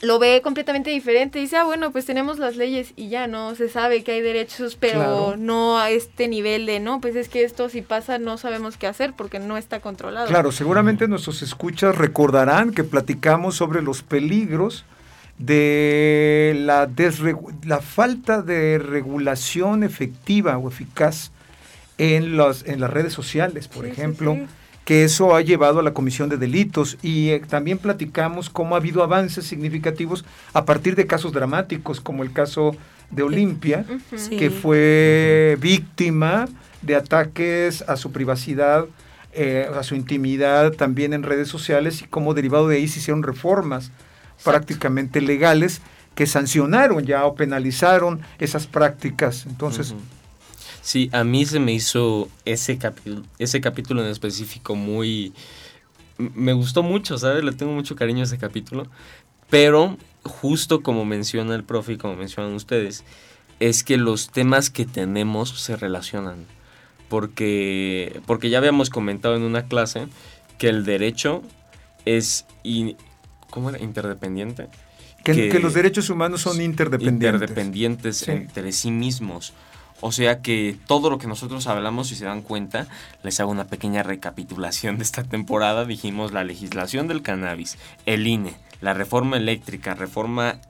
lo 0.01 0.21
ve 0.21 0.41
completamente 0.45 0.91
diferente. 0.91 1.41
Dice, 1.41 1.57
ah, 1.57 1.65
bueno, 1.65 1.91
pues 1.91 2.05
tenemos 2.07 2.39
las 2.39 2.55
leyes 2.55 2.93
y 2.95 3.09
ya, 3.09 3.27
¿no? 3.27 3.57
Se 3.57 3.69
sabe 3.69 4.05
que 4.05 4.13
hay 4.13 4.21
derechos, 4.21 4.77
pero 4.79 4.99
Claro. 5.01 5.37
no 5.37 5.79
a 5.79 5.91
este 5.91 6.29
nivel 6.29 6.67
de, 6.67 6.79
no, 6.79 7.01
pues 7.01 7.17
es 7.17 7.29
que 7.29 7.43
esto 7.43 7.69
si 7.69 7.83
pasa 7.83 8.19
no 8.19 8.39
sabemos 8.39 8.77
qué 8.77 8.87
hacer 8.87 9.15
porque 9.17 9.41
no 9.41 9.57
está 9.57 9.81
controlado. 9.81 10.29
Claro, 10.29 10.53
seguramente 10.53 11.09
nuestros 11.09 11.43
escuchas 11.43 11.97
recordarán 11.99 12.73
que 12.73 12.85
platicamos 12.85 13.57
sobre 13.57 13.83
los 13.83 14.03
peligros 14.03 14.85
de 15.39 16.55
la 17.65 17.81
falta 17.81 18.43
de 18.43 18.79
regulación 18.79 19.83
efectiva 19.83 20.59
o 20.59 20.69
eficaz 20.69 21.33
en, 21.99 22.37
las 22.37 22.65
en 22.67 22.81
las 22.81 22.91
redes 22.91 23.13
sociales, 23.13 23.69
por 23.69 23.85
Sí, 23.85 23.91
ejemplo, 23.91 24.35
sí. 24.35 24.47
que 24.85 25.05
eso 25.05 25.35
ha 25.35 25.41
llevado 25.43 25.81
a 25.81 25.83
la 25.83 25.93
comisión 25.93 26.29
de 26.29 26.37
delitos 26.37 26.97
y 27.03 27.31
eh, 27.31 27.43
también 27.47 27.79
platicamos 27.79 28.49
cómo 28.51 28.75
ha 28.75 28.79
habido 28.79 29.03
avances 29.03 29.45
significativos 29.45 30.25
a 30.55 30.65
partir 30.65 30.95
de 30.97 31.07
casos 31.07 31.33
dramáticos, 31.33 32.01
como 32.01 32.23
el 32.23 32.33
caso 32.33 32.75
de 33.11 33.23
Olimpia, 33.23 33.85
Ujú. 33.89 34.01
Sí. 34.19 34.37
que 34.37 34.51
fue 34.51 35.57
víctima 35.61 36.49
de 36.83 36.95
ataques 36.97 37.83
a 37.89 37.97
su 37.97 38.13
privacidad, 38.13 38.87
eh, 39.33 39.69
a 39.75 39.83
su 39.83 39.95
intimidad 39.95 40.73
también 40.73 41.13
en 41.13 41.23
redes 41.23 41.49
sociales 41.49 42.01
y 42.03 42.07
cómo 42.07 42.33
derivado 42.35 42.69
de 42.69 42.77
ahí 42.77 42.89
se 42.89 42.99
hicieron 43.01 43.23
reformas 43.23 43.91
prácticamente 44.45 45.21
legales 45.21 45.81
que 46.15 46.27
sancionaron 46.27 47.05
ya 47.05 47.25
o 47.27 47.35
penalizaron 47.35 48.21
esas 48.39 48.67
prácticas. 48.67 49.47
Entonces. 49.47 49.95
Sí, 50.89 51.11
a 51.13 51.23
mí 51.23 51.45
se 51.45 51.61
me 51.61 51.73
hizo 51.75 52.31
ese 52.47 52.79
capítulo, 52.79 53.23
ese 53.39 53.61
capítulo 53.61 54.03
en 54.03 54.09
específico 54.11 54.75
muy... 54.75 55.35
Me 56.17 56.55
gustó 56.55 56.83
mucho, 56.83 57.19
¿sabes? 57.19 57.45
Le 57.45 57.53
tengo 57.53 57.73
mucho 57.73 57.95
cariño 57.95 58.21
a 58.21 58.25
ese 58.25 58.39
capítulo. 58.39 58.87
Pero 59.51 59.99
justo 60.25 60.83
como 60.83 61.05
menciona 61.05 61.55
el 61.55 61.63
profe 61.63 61.93
y 61.93 61.97
como 61.99 62.17
mencionan 62.17 62.55
ustedes, 62.55 63.05
es 63.61 63.85
que 63.85 63.99
los 63.99 64.31
temas 64.31 64.71
que 64.71 64.87
tenemos 64.87 65.51
se 65.61 65.77
relacionan. 65.77 66.47
Porque, 67.11 68.23
porque 68.25 68.49
ya 68.49 68.57
habíamos 68.57 68.89
comentado 68.89 69.37
en 69.37 69.43
una 69.43 69.65
clase 69.67 70.07
que 70.57 70.71
el 70.71 70.87
derecho 70.87 71.43
es... 72.07 72.47
in- 72.63 72.97
¿Cómo 73.51 73.69
era? 73.69 73.79
Interdependiente. 73.79 74.69
que, 75.23 75.35
que- 75.35 75.49
que 75.51 75.59
los 75.59 75.75
derechos 75.75 76.09
humanos 76.09 76.41
son 76.41 76.63
interdependientes. 76.63 77.35
interdependientes 77.43 78.17
Sí. 78.17 78.31
entre 78.31 78.73
sí 78.73 78.91
mismos. 78.91 79.53
O 80.01 80.13
sea 80.13 80.41
que 80.41 80.77
todo 80.87 81.11
lo 81.11 81.19
que 81.19 81.27
nosotros 81.27 81.67
hablamos, 81.67 82.09
si 82.09 82.15
se 82.15 82.25
dan 82.25 82.43
cuenta, 82.43 82.87
les 83.23 83.41
hago 83.41 83.51
una 83.51 83.67
pequeña 83.67 84.03
recapitulación 84.03 84.99
de 84.99 85.05
esta 85.05 85.25
temporada. 85.25 85.85
Dijimos 85.85 86.33
la 86.33 86.45
legislación 86.45 87.09
del 87.09 87.23
cannabis, 87.23 87.79
el 88.07 88.27
INE, 88.27 88.55
la 88.81 88.95
reforma 88.95 89.37
eléctrica, 89.37 89.95
reforma 89.95 90.61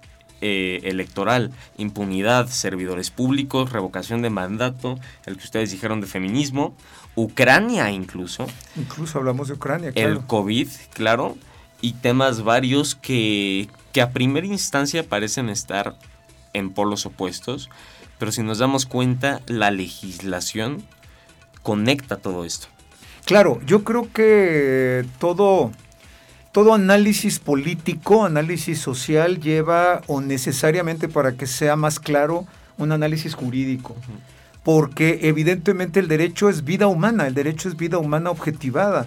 eh, 0.40 0.80
electoral, 0.84 1.50
impunidad, 1.78 2.46
servidores 2.48 3.10
públicos, 3.10 3.72
revocación 3.72 4.22
de 4.22 4.30
mandato, 4.30 4.98
el 5.26 5.36
que 5.36 5.44
ustedes 5.44 5.72
dijeron 5.72 6.00
de 6.00 6.06
feminismo, 6.06 6.74
Ucrania 7.16 7.90
incluso, 7.90 8.46
Incluso 8.76 9.18
hablamos 9.18 9.48
de 9.48 9.54
Ucrania, 9.54 9.90
claro. 9.90 10.08
el 10.08 10.20
COVID, 10.24 10.68
claro, 10.94 11.36
y 11.80 11.94
temas 11.94 12.44
varios 12.44 12.94
que, 12.94 13.68
que 13.92 14.00
a 14.00 14.12
primera 14.12 14.46
instancia 14.46 15.02
parecen 15.02 15.48
estar 15.48 15.96
en 16.52 16.70
polos 16.70 17.04
opuestos, 17.04 17.68
pero 18.18 18.32
si 18.32 18.42
nos 18.42 18.58
damos 18.58 18.86
cuenta, 18.86 19.40
la 19.46 19.70
legislación 19.70 20.82
conecta 21.62 22.16
todo 22.16 22.44
esto. 22.44 22.68
Claro, 23.24 23.60
yo 23.66 23.84
creo 23.84 24.10
que 24.12 25.04
todo, 25.18 25.70
todo 26.52 26.72
análisis 26.72 27.38
político, 27.38 28.24
análisis 28.24 28.78
social 28.78 29.40
lleva 29.40 30.00
o 30.06 30.20
necesariamente 30.20 31.08
para 31.08 31.32
que 31.32 31.46
sea 31.46 31.76
más 31.76 32.00
claro 32.00 32.46
un 32.78 32.92
análisis 32.92 33.34
jurídico. 33.34 33.94
Porque 34.64 35.20
evidentemente 35.22 36.00
el 36.00 36.08
derecho 36.08 36.48
es 36.48 36.64
vida 36.64 36.86
humana, 36.86 37.26
el 37.26 37.34
derecho 37.34 37.68
es 37.68 37.76
vida 37.76 37.98
humana 37.98 38.30
objetivada. 38.30 39.06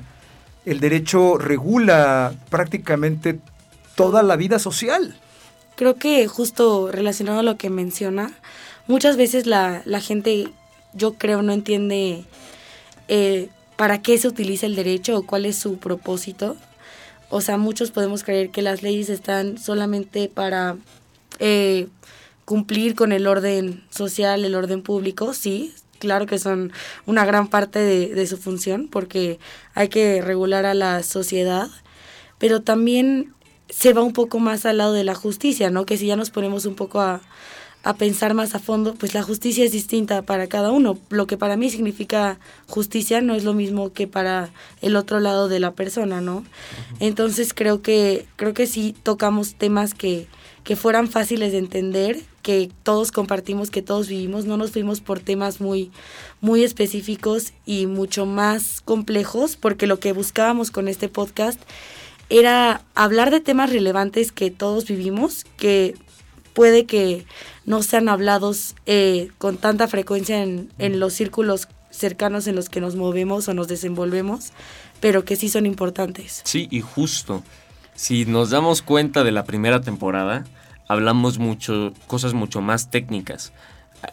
El 0.65 0.79
derecho 0.79 1.37
regula 1.37 2.33
prácticamente 2.49 3.39
toda 3.95 4.21
la 4.21 4.35
vida 4.35 4.59
social. 4.59 5.15
Creo 5.75 5.95
que 5.95 6.27
justo 6.27 6.91
relacionado 6.91 7.39
a 7.39 7.43
lo 7.43 7.57
que 7.57 7.71
menciona, 7.71 8.31
muchas 8.91 9.15
veces 9.15 9.47
la, 9.47 9.81
la 9.85 10.01
gente, 10.01 10.49
yo 10.93 11.13
creo, 11.13 11.41
no 11.41 11.53
entiende 11.53 12.25
eh, 13.07 13.47
para 13.77 14.01
qué 14.01 14.17
se 14.17 14.27
utiliza 14.27 14.65
el 14.65 14.75
derecho 14.75 15.17
o 15.17 15.25
cuál 15.25 15.45
es 15.45 15.57
su 15.57 15.77
propósito. 15.77 16.57
O 17.29 17.39
sea, 17.39 17.57
muchos 17.57 17.91
podemos 17.91 18.23
creer 18.23 18.49
que 18.49 18.61
las 18.61 18.83
leyes 18.83 19.09
están 19.09 19.57
solamente 19.57 20.27
para 20.27 20.75
eh, 21.39 21.87
cumplir 22.43 22.93
con 22.93 23.13
el 23.13 23.27
orden 23.27 23.81
social, 23.89 24.43
el 24.43 24.55
orden 24.55 24.81
público, 24.81 25.33
sí, 25.33 25.73
claro 25.97 26.25
que 26.25 26.37
son 26.37 26.73
una 27.05 27.23
gran 27.23 27.47
parte 27.47 27.79
de, 27.79 28.13
de 28.13 28.27
su 28.27 28.37
función 28.37 28.89
porque 28.89 29.39
hay 29.73 29.87
que 29.87 30.21
regular 30.21 30.65
a 30.65 30.73
la 30.73 31.01
sociedad, 31.03 31.69
pero 32.39 32.61
también 32.61 33.33
se 33.69 33.93
va 33.93 34.01
un 34.01 34.11
poco 34.11 34.39
más 34.39 34.65
al 34.65 34.79
lado 34.79 34.91
de 34.91 35.05
la 35.05 35.15
justicia, 35.15 35.69
¿no? 35.69 35.85
Que 35.85 35.97
si 35.97 36.07
ya 36.07 36.17
nos 36.17 36.29
ponemos 36.29 36.65
un 36.65 36.75
poco 36.75 36.99
a, 36.99 37.21
a 37.83 37.95
pensar 37.95 38.33
más 38.33 38.53
a 38.53 38.59
fondo, 38.59 38.93
pues 38.93 39.13
la 39.13 39.23
justicia 39.23 39.65
es 39.65 39.71
distinta 39.71 40.21
para 40.21 40.47
cada 40.47 40.71
uno. 40.71 40.99
Lo 41.09 41.25
que 41.25 41.37
para 41.37 41.57
mí 41.57 41.69
significa 41.69 42.39
justicia 42.67 43.21
no 43.21 43.33
es 43.33 43.43
lo 43.43 43.53
mismo 43.53 43.91
que 43.91 44.07
para 44.07 44.51
el 44.81 44.95
otro 44.95 45.19
lado 45.19 45.47
de 45.47 45.59
la 45.59 45.71
persona, 45.71 46.21
¿no? 46.21 46.43
Entonces 46.99 47.53
creo 47.53 47.81
que, 47.81 48.25
creo 48.35 48.53
que 48.53 48.67
sí 48.67 48.95
tocamos 49.01 49.55
temas 49.55 49.93
que, 49.95 50.27
que 50.63 50.75
fueran 50.75 51.07
fáciles 51.07 51.53
de 51.53 51.57
entender, 51.57 52.19
que 52.43 52.69
todos 52.83 53.11
compartimos, 53.11 53.71
que 53.71 53.81
todos 53.81 54.07
vivimos, 54.07 54.45
no 54.45 54.57
nos 54.57 54.71
fuimos 54.71 55.01
por 55.01 55.19
temas 55.19 55.59
muy, 55.59 55.91
muy 56.39 56.63
específicos 56.63 57.53
y 57.65 57.87
mucho 57.87 58.27
más 58.27 58.81
complejos, 58.81 59.55
porque 59.55 59.87
lo 59.87 59.99
que 59.99 60.13
buscábamos 60.13 60.69
con 60.69 60.87
este 60.87 61.09
podcast 61.09 61.59
era 62.29 62.83
hablar 62.95 63.31
de 63.31 63.41
temas 63.41 63.71
relevantes 63.71 64.31
que 64.31 64.51
todos 64.51 64.87
vivimos, 64.87 65.45
que 65.57 65.95
puede 66.53 66.85
que 66.85 67.25
no 67.65 67.83
sean 67.83 68.09
hablados 68.09 68.75
eh, 68.85 69.29
con 69.37 69.57
tanta 69.57 69.87
frecuencia 69.87 70.43
en, 70.43 70.69
en 70.77 70.99
los 70.99 71.13
círculos 71.13 71.67
cercanos 71.89 72.47
en 72.47 72.55
los 72.55 72.69
que 72.69 72.81
nos 72.81 72.95
movemos 72.95 73.47
o 73.47 73.53
nos 73.53 73.67
desenvolvemos, 73.67 74.51
pero 74.99 75.25
que 75.25 75.35
sí 75.35 75.49
son 75.49 75.65
importantes. 75.65 76.41
Sí, 76.45 76.67
y 76.71 76.81
justo, 76.81 77.43
si 77.95 78.25
nos 78.25 78.49
damos 78.49 78.81
cuenta 78.81 79.23
de 79.23 79.31
la 79.31 79.43
primera 79.43 79.81
temporada, 79.81 80.45
hablamos 80.87 81.37
mucho, 81.37 81.93
cosas 82.07 82.33
mucho 82.33 82.61
más 82.61 82.89
técnicas. 82.89 83.51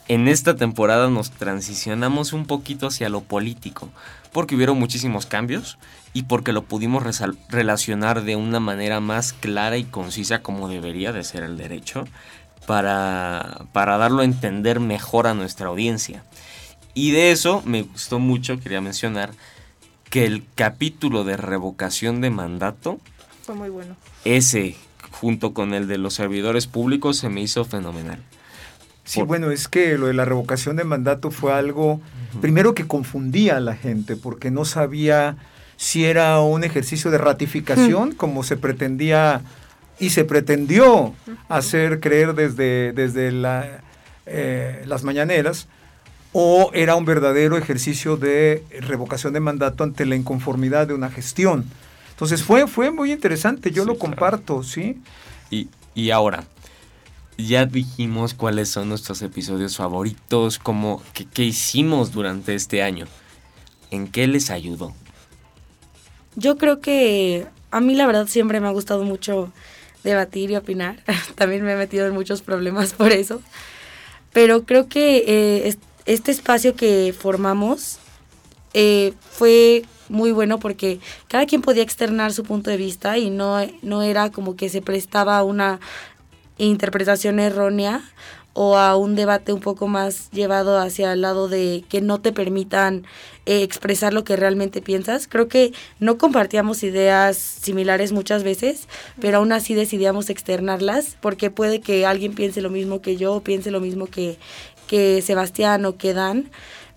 En 0.07 0.29
esta 0.29 0.55
temporada 0.55 1.09
nos 1.09 1.31
transicionamos 1.31 2.33
un 2.33 2.47
poquito 2.47 2.89
hacia 2.89 3.09
lo 3.09 3.23
político, 3.23 3.89
porque 4.33 4.55
hubieron 4.55 4.79
muchísimos 4.79 5.25
cambios 5.25 5.79
y 6.13 6.25
porque 6.25 6.53
lo 6.53 6.63
pudimos 6.65 7.05
relacionar 7.49 8.23
de 8.23 8.37
una 8.37 8.61
manera 8.61 9.01
más 9.01 9.33
clara 9.33 9.77
y 9.77 9.85
concisa 9.85 10.43
como 10.43 10.69
debería 10.69 11.13
de 11.13 11.25
ser 11.25 11.43
el 11.43 11.57
derecho 11.57 12.05
para, 12.67 13.67
para 13.73 13.99
darlo 13.99 14.23
a 14.23 14.25
entender 14.25 14.81
mejor 14.81 15.27
a 15.27 15.35
nuestra 15.35 15.69
audiencia. 15.69 16.25
Y 16.95 17.13
de 17.13 17.31
eso 17.31 17.63
me 17.65 17.83
gustó 17.83 18.19
mucho, 18.19 18.59
quería 18.59 18.81
mencionar, 18.81 19.31
que 20.11 20.25
el 20.25 20.45
capítulo 20.55 21.25
de 21.25 21.37
revocación 21.37 22.21
de 22.21 22.31
mandato 22.31 22.99
fue 23.43 23.55
muy 23.55 23.69
bueno. 23.69 23.97
Ese, 24.25 24.77
junto 25.11 25.55
con 25.55 25.75
el 25.75 25.87
de 25.89 25.99
los 25.99 26.15
servidores 26.15 26.67
públicos, 26.67 27.19
se 27.19 27.29
me 27.29 27.41
hizo 27.41 27.65
fenomenal. 27.65 28.23
Sí, 29.05 29.23
bueno, 29.23 29.51
es 29.51 29.69
que 29.69 29.97
lo 29.97 30.09
de 30.09 30.13
la 30.13 30.27
revocación 30.27 30.77
de 30.77 30.85
mandato 30.85 31.31
fue 31.31 31.55
algo, 31.55 32.01
primero 32.43 32.75
que 32.75 32.87
confundía 32.87 33.57
a 33.57 33.61
la 33.61 33.75
gente, 33.75 34.17
porque 34.17 34.51
no 34.51 34.67
sabía 34.67 35.39
si 35.79 36.05
era 36.05 36.41
un 36.41 36.65
ejercicio 36.65 37.11
de 37.11 37.17
ratificación, 37.17 38.13
como 38.13 38.43
se 38.43 38.57
pretendía 38.57 39.41
y 39.99 40.11
se 40.11 40.25
pretendió 40.25 41.15
hacer 41.49 42.01
creer 42.01 42.35
desde, 42.35 42.93
desde 42.93 43.33
la, 43.33 43.81
eh, 44.27 44.83
las 44.87 45.05
mañaneras, 45.05 45.69
o 46.33 46.71
era 46.75 46.97
un 46.97 47.05
verdadero 47.05 47.57
ejercicio 47.57 48.17
de 48.17 48.65
revocación 48.81 49.33
de 49.33 49.41
mandato 49.41 49.85
ante 49.85 50.05
la 50.05 50.17
inconformidad 50.17 50.87
de 50.89 50.95
una 50.95 51.11
gestión. 51.11 51.65
Entonces 52.11 52.43
fue, 52.43 52.67
fue 52.67 52.91
muy 52.91 53.13
interesante, 53.13 53.71
yo 53.71 53.85
lo 53.85 53.97
comparto, 53.99 54.63
¿sí? 54.65 55.01
Y, 55.49 55.69
y 55.95 56.11
ahora, 56.11 56.45
ya 57.39 57.67
dijimos 57.67 58.35
cuáles 58.35 58.69
son 58.69 58.89
nuestros 58.89 59.23
episodios 59.23 59.77
favoritos, 59.77 60.59
cómo, 60.59 61.01
qué, 61.33 61.45
hicimos 61.45 62.11
durante 62.11 62.57
este 62.57 62.83
año. 62.83 63.07
¿En 63.93 64.09
qué 64.09 64.27
les 64.27 64.51
ayudó? 64.51 64.93
Yo 66.39 66.57
creo 66.57 66.81
que 66.81 67.49
a 67.73 67.81
mí 67.81 67.97
la 67.97 68.07
verdad 68.07 68.29
siempre 68.29 68.61
me 68.61 68.69
ha 68.69 68.71
gustado 68.71 69.03
mucho 69.03 69.53
debatir 70.05 70.53
y 70.53 70.57
opinar. 70.57 71.03
También 71.35 71.65
me 71.65 71.73
he 71.73 71.77
metido 71.77 72.07
en 72.07 72.15
muchos 72.15 72.43
problemas 72.43 72.93
por 72.93 73.11
eso. 73.11 73.43
Pero 74.33 74.63
creo 74.65 74.89
que 74.89 75.25
eh, 75.27 75.77
este 76.07 76.31
espacio 76.31 76.77
que 76.77 77.13
formamos 77.19 77.99
eh, 78.73 79.15
fue 79.33 79.83
muy 80.09 80.31
bueno 80.31 80.61
porque 80.61 81.01
cada 81.27 81.45
quien 81.45 81.61
podía 81.61 81.83
externar 81.83 82.33
su 82.33 82.45
punto 82.45 82.71
de 82.71 82.77
vista 82.77 83.19
y 83.19 83.31
no, 83.31 83.59
no 83.83 84.03
era 84.03 84.31
como 84.31 84.55
que 84.55 84.69
se 84.69 84.81
prestaba 84.81 85.43
una 85.43 85.81
interpretación 86.57 87.41
errónea 87.41 88.01
o 88.61 88.77
a 88.77 88.97
un 88.97 89.15
debate 89.15 89.53
un 89.53 89.61
poco 89.61 89.87
más 89.87 90.33
llevado 90.33 90.81
hacia 90.81 91.13
el 91.13 91.21
lado 91.21 91.47
de 91.47 91.85
que 91.89 92.01
no 92.01 92.21
te 92.21 92.33
permitan 92.33 93.05
eh, 93.47 93.63
expresar 93.63 94.13
lo 94.13 94.25
que 94.25 94.35
realmente 94.35 94.83
piensas. 94.83 95.29
Creo 95.29 95.47
que 95.47 95.73
no 96.01 96.19
compartíamos 96.19 96.83
ideas 96.83 97.37
similares 97.37 98.11
muchas 98.11 98.43
veces, 98.43 98.89
pero 99.21 99.39
aún 99.39 99.53
así 99.53 99.75
decidíamos 99.75 100.29
externarlas 100.29 101.17
porque 101.21 101.53
puede 101.53 101.81
que 101.81 102.05
alguien 102.05 102.35
piense 102.35 102.61
lo 102.61 102.69
mismo 102.69 103.01
que 103.01 103.17
yo, 103.17 103.39
piense 103.45 103.71
lo 103.71 103.79
mismo 103.79 104.07
que, 104.07 104.39
que 104.89 105.23
Sebastián 105.23 105.85
o 105.85 105.97
que 105.97 106.13
Dan 106.13 106.51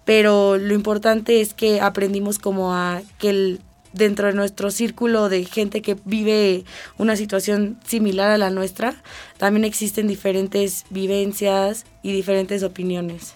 pero 0.04 0.58
lo 0.58 0.74
importante 0.74 1.42
es 1.42 1.54
que 1.54 1.80
aprendimos 1.80 2.40
como 2.40 2.74
a 2.74 3.04
que 3.20 3.30
el, 3.30 3.62
dentro 3.94 4.28
de 4.28 4.34
nuestro 4.34 4.72
círculo 4.72 5.30
de 5.30 5.46
gente 5.46 5.82
que 5.82 5.98
vive 6.06 6.64
una 6.98 7.16
situación 7.16 7.80
similar 7.86 8.32
a 8.32 8.38
la 8.38 8.50
nuestra, 8.50 8.96
también 9.38 9.66
existen 9.66 10.08
diferentes 10.08 10.86
vivencias 10.90 11.86
y 12.04 12.14
diferentes 12.14 12.64
opiniones. 12.64 13.34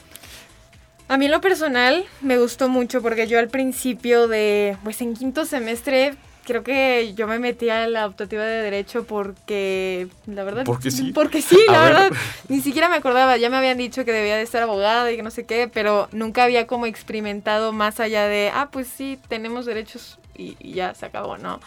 A 1.07 1.17
mí 1.17 1.25
en 1.25 1.31
lo 1.31 1.41
personal 1.41 2.03
me 2.21 2.39
gustó 2.39 2.67
mucho 2.67 3.01
porque 3.01 3.27
yo 3.27 3.37
al 3.37 3.49
principio 3.49 4.27
de, 4.27 4.75
pues 4.83 5.01
en 5.01 5.13
quinto 5.13 5.45
semestre 5.45 6.15
creo 6.45 6.63
que 6.63 7.13
yo 7.15 7.27
me 7.27 7.39
metí 7.39 7.69
a 7.69 7.87
la 7.87 8.05
optativa 8.05 8.43
de 8.43 8.61
derecho 8.61 9.05
porque, 9.05 10.07
la 10.25 10.43
verdad... 10.43 10.63
Porque 10.65 10.91
sí. 10.91 11.11
Porque 11.13 11.41
sí, 11.43 11.59
la 11.67 11.83
verdad. 11.83 12.11
Ni 12.47 12.61
siquiera 12.61 12.87
me 12.87 12.95
acordaba, 12.95 13.37
ya 13.37 13.49
me 13.49 13.57
habían 13.57 13.77
dicho 13.77 14.05
que 14.05 14.11
debía 14.11 14.37
de 14.37 14.45
ser 14.45 14.63
abogada 14.63 15.11
y 15.11 15.17
que 15.17 15.23
no 15.23 15.31
sé 15.31 15.45
qué, 15.45 15.69
pero 15.71 16.07
nunca 16.11 16.43
había 16.43 16.65
como 16.65 16.85
experimentado 16.85 17.73
más 17.73 17.99
allá 17.99 18.27
de, 18.27 18.51
ah, 18.53 18.69
pues 18.71 18.87
sí, 18.87 19.19
tenemos 19.27 19.65
derechos 19.65 20.17
y, 20.37 20.57
y 20.59 20.73
ya 20.73 20.93
se 20.93 21.05
acabó, 21.05 21.37
¿no? 21.37 21.59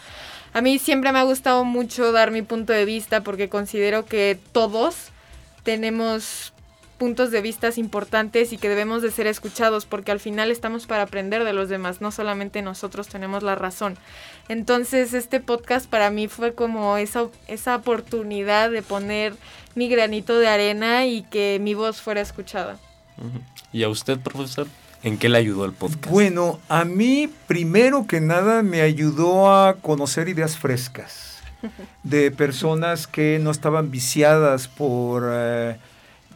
A 0.53 0.61
mí 0.61 0.79
siempre 0.79 1.11
me 1.11 1.19
ha 1.19 1.23
gustado 1.23 1.63
mucho 1.63 2.11
dar 2.11 2.31
mi 2.31 2.41
punto 2.41 2.73
de 2.73 2.85
vista 2.85 3.21
porque 3.21 3.49
considero 3.49 4.05
que 4.05 4.39
todos 4.51 5.09
tenemos 5.63 6.53
puntos 6.99 7.31
de 7.31 7.41
vista 7.41 7.69
importantes 7.77 8.51
y 8.53 8.57
que 8.57 8.69
debemos 8.69 9.01
de 9.01 9.09
ser 9.09 9.25
escuchados 9.25 9.85
porque 9.85 10.11
al 10.11 10.19
final 10.19 10.51
estamos 10.51 10.85
para 10.85 11.03
aprender 11.03 11.45
de 11.45 11.53
los 11.53 11.69
demás, 11.69 12.01
no 12.01 12.11
solamente 12.11 12.61
nosotros 12.61 13.07
tenemos 13.07 13.41
la 13.41 13.55
razón. 13.55 13.97
Entonces 14.49 15.13
este 15.13 15.39
podcast 15.39 15.89
para 15.89 16.11
mí 16.11 16.27
fue 16.27 16.53
como 16.53 16.97
esa, 16.97 17.27
esa 17.47 17.77
oportunidad 17.77 18.69
de 18.69 18.83
poner 18.83 19.33
mi 19.75 19.87
granito 19.87 20.37
de 20.37 20.49
arena 20.49 21.05
y 21.05 21.23
que 21.23 21.57
mi 21.61 21.73
voz 21.73 22.01
fuera 22.01 22.21
escuchada. 22.21 22.77
¿Y 23.71 23.83
a 23.83 23.89
usted, 23.89 24.19
profesor? 24.19 24.67
¿En 25.03 25.17
qué 25.17 25.29
le 25.29 25.37
ayudó 25.37 25.65
el 25.65 25.73
podcast? 25.73 26.07
Bueno, 26.07 26.59
a 26.67 26.85
mí 26.85 27.29
primero 27.47 28.05
que 28.07 28.21
nada 28.21 28.63
me 28.63 28.81
ayudó 28.81 29.51
a 29.51 29.75
conocer 29.75 30.29
ideas 30.29 30.57
frescas 30.57 31.39
de 32.03 32.31
personas 32.31 33.07
que 33.07 33.39
no 33.41 33.51
estaban 33.51 33.91
viciadas 33.91 34.67
por... 34.67 35.23
Eh, 35.31 35.77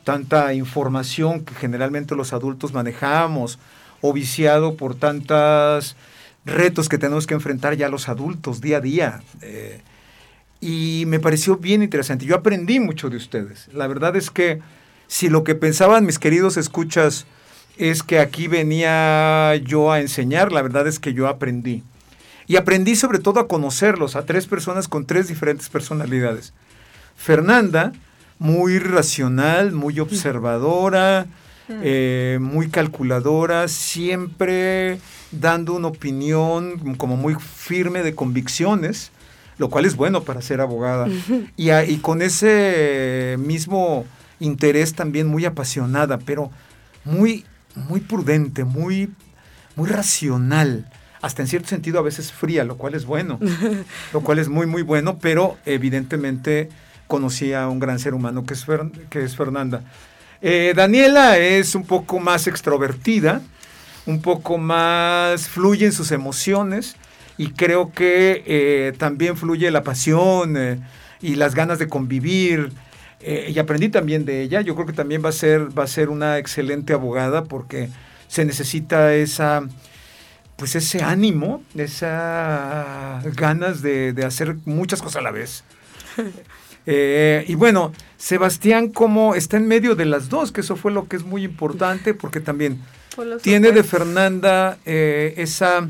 tanta 0.03 0.53
información 0.53 1.43
que 1.45 1.55
generalmente 1.55 2.15
los 2.15 2.33
adultos 2.33 2.73
manejamos 2.73 3.59
o 4.01 4.13
viciado 4.13 4.75
por 4.75 4.95
tantos 4.95 5.95
retos 6.45 6.89
que 6.89 6.97
tenemos 6.97 7.25
que 7.25 7.33
enfrentar 7.33 7.75
ya 7.75 7.87
los 7.87 8.09
adultos 8.09 8.61
día 8.61 8.77
a 8.77 8.81
día. 8.81 9.23
Eh, 9.41 9.81
y 10.59 11.05
me 11.07 11.19
pareció 11.19 11.57
bien 11.57 11.83
interesante. 11.83 12.25
Yo 12.25 12.35
aprendí 12.35 12.79
mucho 12.79 13.09
de 13.09 13.17
ustedes. 13.17 13.69
La 13.73 13.87
verdad 13.87 14.15
es 14.15 14.29
que 14.29 14.59
si 15.07 15.29
lo 15.29 15.43
que 15.43 15.55
pensaban 15.55 16.05
mis 16.05 16.19
queridos 16.19 16.57
escuchas 16.57 17.25
es 17.77 18.03
que 18.03 18.19
aquí 18.19 18.47
venía 18.47 19.55
yo 19.55 19.91
a 19.91 19.99
enseñar, 19.99 20.51
la 20.51 20.61
verdad 20.61 20.87
es 20.87 20.99
que 20.99 21.13
yo 21.13 21.27
aprendí. 21.27 21.83
Y 22.47 22.57
aprendí 22.57 22.95
sobre 22.95 23.19
todo 23.19 23.39
a 23.39 23.47
conocerlos, 23.47 24.15
a 24.15 24.25
tres 24.25 24.47
personas 24.47 24.87
con 24.87 25.05
tres 25.05 25.27
diferentes 25.27 25.69
personalidades. 25.69 26.53
Fernanda, 27.15 27.93
muy 28.37 28.79
racional, 28.79 29.71
muy 29.71 29.99
observadora, 29.99 31.25
mm. 31.67 31.73
eh, 31.83 32.37
muy 32.41 32.69
calculadora, 32.69 33.67
siempre 33.67 34.99
dando 35.31 35.73
una 35.73 35.87
opinión 35.87 36.95
como 36.97 37.15
muy 37.15 37.35
firme 37.35 38.03
de 38.03 38.13
convicciones, 38.13 39.11
lo 39.57 39.69
cual 39.69 39.85
es 39.85 39.95
bueno 39.95 40.23
para 40.23 40.41
ser 40.41 40.61
abogada. 40.61 41.07
y, 41.57 41.71
y, 41.71 41.97
con 42.01 42.21
ese 42.21 43.37
mismo 43.39 44.05
interés 44.39 44.93
también 44.93 45.27
muy 45.27 45.45
apasionada, 45.45 46.17
pero 46.17 46.51
muy, 47.05 47.45
muy 47.75 48.01
prudente, 48.01 48.63
muy, 48.63 49.11
muy 49.75 49.89
racional. 49.89 50.89
Hasta 51.21 51.41
en 51.41 51.47
cierto 51.47 51.69
sentido 51.69 51.99
a 51.99 52.03
veces 52.03 52.31
fría, 52.31 52.63
lo 52.63 52.77
cual 52.77 52.95
es 52.95 53.05
bueno, 53.05 53.39
lo 54.13 54.21
cual 54.21 54.39
es 54.39 54.49
muy, 54.49 54.67
muy 54.67 54.81
bueno, 54.81 55.19
pero 55.19 55.57
evidentemente 55.65 56.69
conocí 57.07 57.53
a 57.53 57.67
un 57.67 57.79
gran 57.79 57.99
ser 57.99 58.13
humano 58.13 58.45
que 58.45 58.53
es, 58.53 58.65
que 59.09 59.23
es 59.23 59.35
Fernanda. 59.35 59.83
Eh, 60.41 60.73
Daniela 60.75 61.37
es 61.37 61.73
un 61.75 61.85
poco 61.85 62.19
más 62.19 62.47
extrovertida, 62.47 63.41
un 64.05 64.21
poco 64.21 64.57
más 64.57 65.47
fluye 65.47 65.85
en 65.85 65.93
sus 65.93 66.11
emociones 66.11 66.97
y 67.37 67.51
creo 67.51 67.91
que 67.93 68.43
eh, 68.45 68.93
también 68.97 69.37
fluye 69.37 69.71
la 69.71 69.83
pasión 69.83 70.57
eh, 70.57 70.79
y 71.21 71.35
las 71.35 71.55
ganas 71.55 71.79
de 71.79 71.87
convivir. 71.87 72.71
Y 73.25 73.57
aprendí 73.59 73.89
también 73.89 74.25
de 74.25 74.41
ella. 74.41 74.61
Yo 74.61 74.75
creo 74.75 74.87
que 74.87 74.93
también 74.93 75.23
va 75.23 75.29
a 75.29 75.33
ser, 75.33 75.77
va 75.77 75.83
a 75.83 75.87
ser 75.87 76.09
una 76.09 76.37
excelente 76.37 76.93
abogada 76.93 77.45
porque 77.45 77.89
se 78.27 78.45
necesita 78.45 79.13
esa, 79.13 79.67
pues 80.55 80.75
ese 80.75 81.03
ánimo, 81.03 81.63
esas 81.75 83.23
ganas 83.35 83.81
de, 83.81 84.13
de 84.13 84.25
hacer 84.25 84.55
muchas 84.65 85.01
cosas 85.01 85.17
a 85.17 85.21
la 85.21 85.31
vez. 85.31 85.63
Eh, 86.85 87.45
y 87.47 87.55
bueno, 87.55 87.93
Sebastián 88.17 88.89
como 88.89 89.35
está 89.35 89.57
en 89.57 89.67
medio 89.67 89.95
de 89.95 90.05
las 90.05 90.29
dos, 90.29 90.51
que 90.51 90.61
eso 90.61 90.75
fue 90.75 90.91
lo 90.91 91.07
que 91.07 91.15
es 91.15 91.23
muy 91.23 91.45
importante, 91.45 92.13
porque 92.13 92.39
también 92.41 92.81
tiene 93.41 93.71
de 93.71 93.83
Fernanda 93.83 94.77
eh, 94.85 95.33
esa 95.37 95.87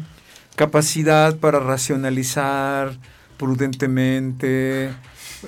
capacidad 0.56 1.36
para 1.38 1.60
racionalizar 1.60 2.96
prudentemente, 3.38 4.92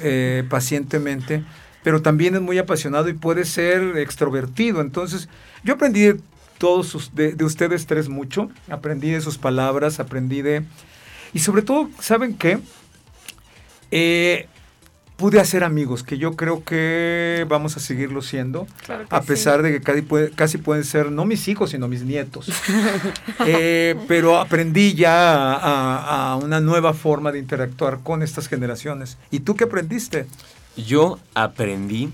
eh, 0.02 0.44
pacientemente, 0.50 1.44
pero 1.86 2.02
también 2.02 2.34
es 2.34 2.42
muy 2.42 2.58
apasionado 2.58 3.10
y 3.10 3.14
puede 3.14 3.46
ser 3.46 4.00
extrovertido. 4.00 4.82
Entonces, 4.82 5.30
yo 5.64 5.76
aprendí 5.76 6.02
de 6.02 6.20
todos 6.58 7.12
de, 7.14 7.34
de 7.34 7.46
ustedes 7.46 7.86
tres 7.86 8.10
mucho, 8.10 8.50
aprendí 8.72 9.12
de 9.12 9.22
sus 9.22 9.38
palabras, 9.38 10.00
aprendí 10.00 10.42
de... 10.42 10.64
Y 11.32 11.40
sobre 11.40 11.62
todo, 11.62 11.92
¿saben 12.00 12.34
qué? 12.38 12.58
Eh, 13.92 14.48
pude 15.16 15.40
hacer 15.40 15.64
amigos, 15.64 16.02
que 16.02 16.18
yo 16.18 16.36
creo 16.36 16.64
que 16.64 17.46
vamos 17.48 17.78
a 17.78 17.80
seguirlo 17.80 18.24
siendo, 18.24 18.66
a 19.12 19.22
pesar 19.22 19.62
de 19.62 19.74
que 19.74 19.82
casi, 19.82 20.04
casi, 20.34 20.58
pueden 20.58 20.86
ser 20.86 21.12
no 21.12 21.24
mis 21.26 21.48
hijos, 21.48 21.70
sino 21.70 21.88
mis 21.88 22.02
nietos. 22.02 22.52
Eh, 23.48 23.96
pero 24.08 24.40
aprendí 24.40 24.96
ya 24.96 25.54
a, 25.54 26.36
una 26.38 26.60
nueva 26.60 26.94
forma 26.94 27.32
de 27.32 27.38
interactuar 27.38 28.00
con 28.02 28.24
estas 28.24 28.48
generaciones. 28.48 29.18
¿Y 29.30 29.42
tú 29.42 29.56
qué 29.56 29.66
aprendiste? 29.66 30.26
Yo 30.78 31.20
aprendí 31.34 32.12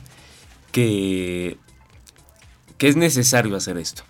que, 0.71 1.57
que 2.77 2.87
es 2.87 2.95
necesario 2.95 3.55
hacer 3.55 3.77
esto. 3.77 4.03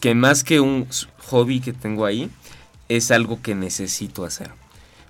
Que 0.00 0.14
más 0.14 0.44
que 0.44 0.60
un 0.60 0.88
hobby 1.28 1.60
que 1.60 1.72
tengo 1.72 2.04
ahí, 2.04 2.30
es 2.88 3.10
algo 3.10 3.40
que 3.40 3.54
necesito 3.54 4.24
hacer. 4.24 4.50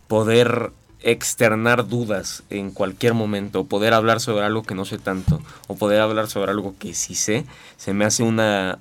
Poder 0.09 0.73
externar 1.03 1.88
dudas 1.88 2.45
en 2.51 2.71
cualquier 2.71 3.14
momento, 3.14 3.64
poder 3.64 3.92
hablar 3.92 4.21
sobre 4.21 4.45
algo 4.45 4.62
que 4.62 4.75
no 4.75 4.85
sé 4.85 4.99
tanto, 4.99 5.40
o 5.66 5.77
poder 5.77 6.01
hablar 6.01 6.29
sobre 6.29 6.51
algo 6.53 6.77
que 6.79 6.95
sí 6.95 7.14
sé, 7.14 7.45
se 7.77 7.92
me 7.92 8.05
hace 8.05 8.23
una, 8.23 8.79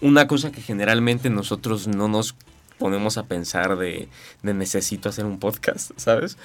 una 0.00 0.26
cosa 0.26 0.52
que 0.52 0.62
generalmente 0.62 1.28
nosotros 1.28 1.86
no 1.86 2.08
nos 2.08 2.34
ponemos 2.78 3.18
a 3.18 3.26
pensar 3.26 3.76
de, 3.76 4.08
de 4.42 4.54
necesito 4.54 5.10
hacer 5.10 5.26
un 5.26 5.38
podcast, 5.38 5.90
¿sabes? 5.96 6.38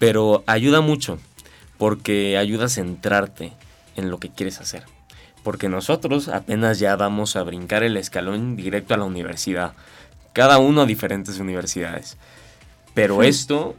Pero 0.00 0.42
ayuda 0.46 0.80
mucho, 0.80 1.18
porque 1.80 2.36
ayuda 2.36 2.66
a 2.66 2.68
centrarte 2.68 3.54
en 3.96 4.10
lo 4.10 4.18
que 4.18 4.28
quieres 4.28 4.60
hacer. 4.60 4.82
Porque 5.42 5.70
nosotros 5.70 6.28
apenas 6.28 6.78
ya 6.78 6.94
vamos 6.94 7.36
a 7.36 7.42
brincar 7.42 7.82
el 7.82 7.96
escalón 7.96 8.54
directo 8.54 8.92
a 8.92 8.98
la 8.98 9.04
universidad. 9.04 9.72
Cada 10.34 10.58
uno 10.58 10.82
a 10.82 10.86
diferentes 10.86 11.38
universidades. 11.38 12.18
Pero 12.92 13.22
esto 13.22 13.76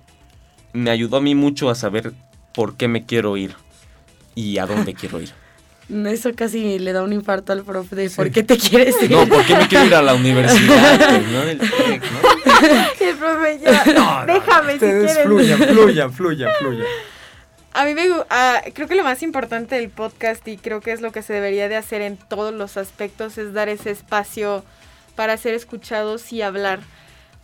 me 0.73 0.89
ayudó 0.89 1.17
a 1.17 1.21
mí 1.21 1.35
mucho 1.35 1.69
a 1.69 1.75
saber 1.75 2.13
por 2.55 2.75
qué 2.75 2.87
me 2.87 3.05
quiero 3.05 3.37
ir 3.37 3.53
y 4.33 4.57
a 4.57 4.65
dónde 4.65 4.93
quiero 4.99 5.21
ir. 5.21 5.31
Eso 6.07 6.31
casi 6.33 6.79
le 6.79 6.93
da 6.93 7.03
un 7.03 7.13
infarto 7.13 7.53
al 7.53 7.63
profe 7.63 7.95
de 7.95 8.09
por 8.09 8.31
qué 8.31 8.41
te 8.41 8.57
quieres 8.57 8.95
ir. 9.03 9.11
No, 9.11 9.27
¿por 9.27 9.45
qué 9.45 9.55
me 9.55 9.67
quiero 9.67 9.85
ir 9.85 9.93
a 9.93 10.01
la 10.01 10.15
universidad? 10.15 10.99
Pues, 11.07 11.27
¿no? 11.31 11.43
El 11.43 11.59
TEC, 11.59 12.01
¿no? 12.01 13.05
El 13.07 13.15
profe 13.17 13.59
ya, 13.59 13.85
No, 13.93 14.25
no, 14.25 14.33
déjame 14.33 14.73
si 14.73 14.79
quieres. 14.79 15.19
fluyan, 15.23 15.59
fluyan, 15.59 16.11
fluyan, 16.11 16.49
fluyan. 16.59 16.87
A 17.73 17.85
mí 17.85 17.93
me 17.93 18.03
ah, 18.29 18.61
creo 18.73 18.87
que 18.87 18.95
lo 18.95 19.03
más 19.03 19.23
importante 19.23 19.75
del 19.75 19.89
podcast 19.89 20.45
y 20.47 20.57
creo 20.57 20.81
que 20.81 20.91
es 20.91 20.99
lo 20.99 21.11
que 21.11 21.21
se 21.21 21.33
debería 21.33 21.69
de 21.69 21.77
hacer 21.77 22.01
en 22.01 22.17
todos 22.17 22.53
los 22.53 22.75
aspectos 22.75 23.37
es 23.37 23.53
dar 23.53 23.69
ese 23.69 23.91
espacio 23.91 24.65
para 25.15 25.37
ser 25.37 25.53
escuchados 25.53 26.33
y 26.33 26.41
hablar. 26.41 26.81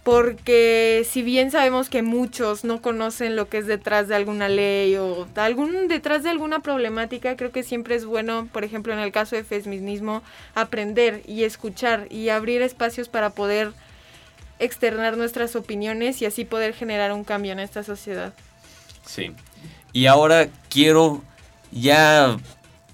Porque 0.04 1.06
si 1.10 1.22
bien 1.22 1.52
sabemos 1.52 1.90
que 1.90 2.02
muchos 2.02 2.64
no 2.66 2.82
conocen 2.82 3.36
lo 3.36 3.50
que 3.50 3.58
es 3.58 3.68
detrás 3.68 4.08
de 4.08 4.16
alguna 4.16 4.50
ley 4.50 4.96
o 4.98 5.28
algún 5.36 5.88
detrás 5.88 6.24
de 6.24 6.30
alguna 6.30 6.60
problemática, 6.60 7.36
creo 7.38 7.52
que 7.52 7.64
siempre 7.64 7.96
es 7.96 8.06
bueno, 8.06 8.50
por 8.52 8.64
ejemplo, 8.64 8.94
en 8.94 9.00
el 9.00 9.12
caso 9.12 9.36
de 9.36 9.44
feminismo, 9.44 10.24
aprender 10.56 11.24
y 11.26 11.44
escuchar 11.44 12.08
y 12.10 12.30
abrir 12.30 12.62
espacios 12.62 13.10
para 13.10 13.32
poder 13.32 13.72
externar 14.60 15.18
nuestras 15.18 15.56
opiniones 15.56 16.22
y 16.22 16.26
así 16.26 16.46
poder 16.46 16.74
generar 16.74 17.14
un 17.14 17.24
cambio 17.24 17.52
en 17.52 17.60
esta 17.60 17.84
sociedad. 17.84 18.34
Sí. 19.06 19.34
Y 19.98 20.06
ahora 20.06 20.48
quiero 20.70 21.24
ya 21.72 22.38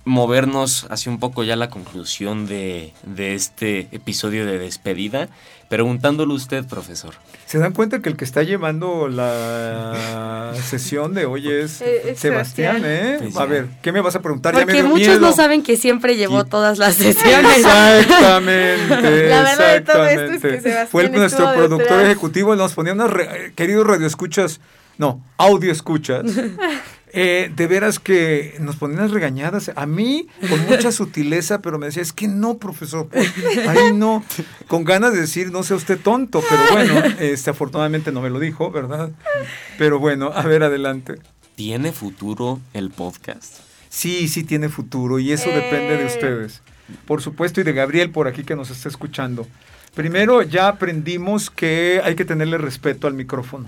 movernos 0.06 0.88
hacia 0.90 1.12
un 1.12 1.20
poco 1.20 1.44
ya 1.44 1.58
la 1.58 1.70
conclusión 1.70 2.46
de, 2.48 2.94
de 3.04 3.36
este 3.36 3.90
episodio 3.92 4.46
de 4.46 4.58
despedida, 4.58 5.28
preguntándole 5.68 6.32
a 6.32 6.36
usted, 6.38 6.64
profesor. 6.66 7.14
¿Se 7.46 7.58
dan 7.60 7.74
cuenta 7.74 8.02
que 8.02 8.08
el 8.08 8.16
que 8.16 8.24
está 8.24 8.44
llevando 8.44 9.10
la 9.10 10.54
sesión 10.66 11.14
de 11.14 11.26
hoy 11.26 11.52
es 11.52 11.82
Eh, 11.82 12.16
Sebastián, 12.16 12.82
Sebastián. 12.82 12.82
eh? 12.86 13.18
Pues 13.20 13.36
A 13.36 13.46
ver, 13.48 13.68
¿qué 13.82 13.92
me 13.92 14.00
vas 14.00 14.16
a 14.16 14.22
preguntar? 14.22 14.54
Ya 14.54 14.60
me 14.60 14.66
Porque 14.68 14.84
muchos 14.84 15.08
miedo. 15.08 15.20
no 15.20 15.34
saben 15.34 15.62
que 15.62 15.76
siempre 15.76 16.16
llevó 16.16 16.46
todas 16.46 16.78
las 16.78 16.96
sesiones. 16.96 17.58
Exactamente. 17.58 18.88
La 19.30 19.42
verdad 19.44 19.74
de 19.74 19.82
todo 19.82 20.06
esto 20.06 20.32
es 20.36 20.42
que. 20.42 20.62
Sebastián 20.62 20.88
Fue 20.90 21.04
el- 21.04 21.12
nuestro 21.12 21.52
productor 21.54 21.80
detrás. 21.80 22.06
ejecutivo, 22.06 22.56
nos 22.56 22.72
ponía 22.74 22.94
unos 22.94 23.12
re- 23.12 23.48
eh, 23.48 23.54
queridos 23.58 23.86
radioescuchas, 23.88 24.62
no, 24.98 25.24
audio 25.38 25.72
escuchas. 25.72 26.26
Eh, 27.16 27.52
de 27.56 27.68
veras 27.68 28.00
que 28.00 28.56
nos 28.60 28.76
ponían 28.78 29.02
unas 29.02 29.12
regañadas, 29.12 29.70
a 29.76 29.86
mí 29.86 30.28
con 30.50 30.60
mucha 30.66 30.92
sutileza, 30.92 31.62
pero 31.62 31.78
me 31.78 31.86
decía, 31.86 32.02
es 32.02 32.12
que 32.12 32.28
no, 32.28 32.58
profesor, 32.58 33.08
pues, 33.08 33.32
ahí 33.70 33.94
no, 33.94 34.26
con 34.68 34.84
ganas 34.84 35.14
de 35.14 35.22
decir, 35.22 35.52
no 35.52 35.62
sea 35.62 35.78
usted 35.78 36.00
tonto, 36.00 36.42
pero 36.50 36.64
bueno, 36.72 37.04
este, 37.20 37.52
afortunadamente 37.52 38.12
no 38.12 38.20
me 38.20 38.32
lo 38.32 38.40
dijo, 38.40 38.72
¿verdad? 38.72 39.12
Pero 39.78 40.00
bueno, 40.00 40.32
a 40.34 40.42
ver, 40.42 40.64
adelante. 40.64 41.20
¿Tiene 41.54 41.92
futuro 41.92 42.60
el 42.74 42.90
podcast? 42.90 43.58
Sí, 43.90 44.28
sí 44.28 44.44
tiene 44.44 44.68
futuro 44.70 45.20
y 45.20 45.34
eso 45.34 45.50
depende 45.52 45.98
de 45.98 46.04
Eh. 46.06 46.08
ustedes. 46.08 46.64
Por 47.06 47.22
supuesto, 47.22 47.62
y 47.62 47.64
de 47.64 47.74
Gabriel 47.74 48.10
por 48.10 48.28
aquí 48.28 48.44
que 48.44 48.56
nos 48.56 48.72
está 48.72 48.90
escuchando. 48.90 49.46
Primero, 49.94 50.42
ya 50.42 50.68
aprendimos 50.68 51.52
que 51.52 52.02
hay 52.04 52.16
que 52.16 52.26
tenerle 52.26 52.58
respeto 52.58 53.06
al 53.06 53.14
micrófono, 53.14 53.68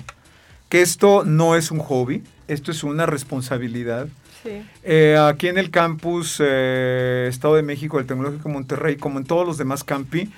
que 0.70 0.82
esto 0.82 1.24
no 1.26 1.56
es 1.56 1.72
un 1.72 1.80
hobby, 1.80 2.24
esto 2.48 2.72
es 2.72 2.84
una 2.84 3.06
responsabilidad. 3.06 4.08
Sí. 4.44 4.64
Eh, 4.84 5.18
aquí 5.20 5.48
en 5.48 5.58
el 5.58 5.72
campus 5.72 6.38
eh, 6.40 7.28
Estado 7.30 7.56
de 7.56 7.64
México 7.64 7.98
del 7.98 8.06
Tecnológico 8.06 8.50
Monterrey, 8.50 8.96
como 8.96 9.18
en 9.20 9.26
todos 9.26 9.46
los 9.46 9.58
demás 9.58 9.84
campi, 9.84 10.30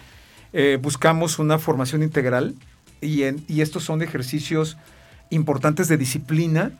eh, 0.53 0.77
buscamos 0.81 1.39
una 1.39 1.59
formación 1.59 2.03
integral 2.03 2.55
y, 3.01 3.23
en- 3.23 3.43
y 3.47 3.61
estos 3.61 3.83
son 3.83 4.01
ejercicios 4.01 4.77
importantes 5.29 5.87
de 5.89 5.97
disciplina, 5.97 6.71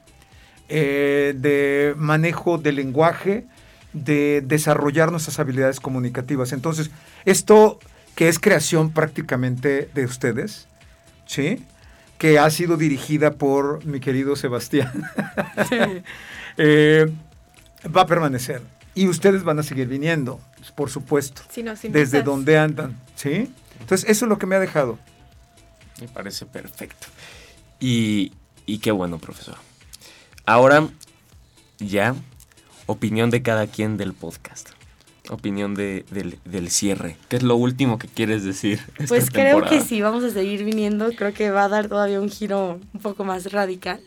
de 0.70 1.94
manejo 1.98 2.58
del 2.58 2.76
lenguaje, 2.76 3.46
de 3.94 4.42
desarrollar 4.46 5.12
nuestras 5.12 5.40
habilidades 5.40 5.80
comunicativas. 5.80 6.52
Entonces, 6.54 6.92
esto 7.26 7.80
que 8.16 8.28
es 8.30 8.40
creación 8.40 8.92
prácticamente 8.92 9.90
de 9.94 10.06
ustedes, 10.06 10.68
¿sí? 11.26 11.64
Que 12.18 12.40
ha 12.40 12.50
sido 12.50 12.78
dirigida 12.78 13.32
por 13.32 13.86
mi 13.86 14.00
querido 14.00 14.36
Sebastián, 14.36 15.04
eh, 16.58 17.12
va 17.96 18.02
a 18.02 18.06
permanecer. 18.08 18.62
Y 18.96 19.08
ustedes 19.08 19.44
van 19.44 19.60
a 19.60 19.64
seguir 19.64 19.88
viniendo, 19.88 20.40
por 20.76 20.90
supuesto, 20.90 21.44
Si 21.50 21.62
nos 21.62 21.82
desde 21.84 22.24
donde 22.24 22.58
andan, 22.58 23.00
¿sí? 23.16 23.54
Entonces, 23.80 24.10
eso 24.10 24.26
es 24.26 24.30
lo 24.30 24.40
que 24.40 24.48
me 24.48 24.56
ha 24.56 24.60
dejado. 24.60 24.98
Me 26.02 26.08
parece 26.08 26.46
perfecto. 26.48 27.08
Y, 27.80 28.34
y 28.66 28.80
qué 28.80 28.92
bueno, 28.92 29.20
profesor. 29.20 29.58
Ahora, 30.46 30.88
ya, 31.78 32.16
opinión 32.88 33.30
de 33.30 33.44
cada 33.44 33.68
quien 33.68 33.98
del 33.98 34.14
podcast. 34.14 34.77
Opinión 35.30 35.76
de- 35.76 36.06
del, 36.12 36.38
del 36.46 36.70
cierre. 36.70 37.18
¿Qué 37.30 37.36
es 37.38 37.44
lo 37.44 37.56
último 37.56 37.98
que 38.00 38.08
quieres 38.08 38.44
decir? 38.44 38.80
esta 38.98 39.06
Pues 39.08 39.30
creo 39.30 39.56
que 39.62 39.66
temporada? 39.70 39.82
sí, 39.86 40.02
vamos 40.02 40.24
a 40.24 40.30
seguir 40.30 40.64
viniendo. 40.64 41.12
Creo 41.14 41.34
que 41.34 41.50
va 41.52 41.66
a 41.66 41.70
dar 41.70 41.88
todavía 41.88 42.20
un 42.22 42.30
giro 42.30 42.80
un 42.94 43.00
poco 43.02 43.24
más 43.24 43.52
radical. 43.52 44.00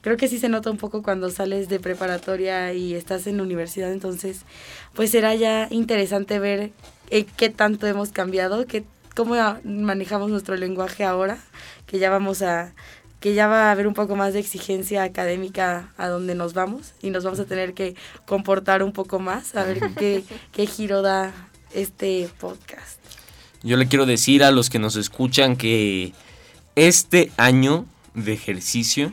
Creo 0.00 0.16
que 0.16 0.28
sí 0.28 0.38
se 0.38 0.48
nota 0.48 0.70
un 0.70 0.76
poco 0.76 1.02
cuando 1.02 1.30
sales 1.30 1.68
de 1.68 1.80
preparatoria 1.80 2.72
y 2.74 2.94
estás 2.94 3.26
en 3.26 3.36
la 3.38 3.42
universidad. 3.42 3.92
Entonces, 3.92 4.42
pues 4.94 5.10
será 5.10 5.34
ya 5.34 5.68
interesante 5.70 6.38
ver 6.38 6.72
eh, 7.10 7.24
qué 7.36 7.48
tanto 7.50 7.86
hemos 7.86 8.10
cambiado, 8.10 8.66
qué, 8.66 8.84
cómo 9.16 9.34
manejamos 9.64 10.30
nuestro 10.30 10.56
lenguaje 10.56 11.04
ahora, 11.04 11.38
que 11.86 11.98
ya 11.98 12.10
vamos 12.10 12.42
a 12.42 12.74
que 13.24 13.32
ya 13.32 13.46
va 13.46 13.68
a 13.68 13.70
haber 13.70 13.86
un 13.86 13.94
poco 13.94 14.16
más 14.16 14.34
de 14.34 14.40
exigencia 14.40 15.02
académica 15.02 15.94
a 15.96 16.08
donde 16.08 16.34
nos 16.34 16.52
vamos 16.52 16.92
y 17.00 17.08
nos 17.08 17.24
vamos 17.24 17.40
a 17.40 17.46
tener 17.46 17.72
que 17.72 17.96
comportar 18.26 18.82
un 18.82 18.92
poco 18.92 19.18
más, 19.18 19.56
a 19.56 19.64
ver 19.64 19.80
qué, 19.96 20.22
qué 20.52 20.66
giro 20.66 21.00
da 21.00 21.32
este 21.72 22.28
podcast. 22.38 23.00
Yo 23.62 23.78
le 23.78 23.88
quiero 23.88 24.04
decir 24.04 24.44
a 24.44 24.50
los 24.50 24.68
que 24.68 24.78
nos 24.78 24.96
escuchan 24.96 25.56
que 25.56 26.12
este 26.76 27.32
año 27.38 27.86
de 28.12 28.34
ejercicio 28.34 29.10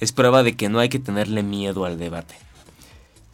es 0.00 0.12
prueba 0.12 0.42
de 0.42 0.56
que 0.56 0.70
no 0.70 0.78
hay 0.78 0.88
que 0.88 0.98
tenerle 0.98 1.42
miedo 1.42 1.84
al 1.84 1.98
debate. 1.98 2.36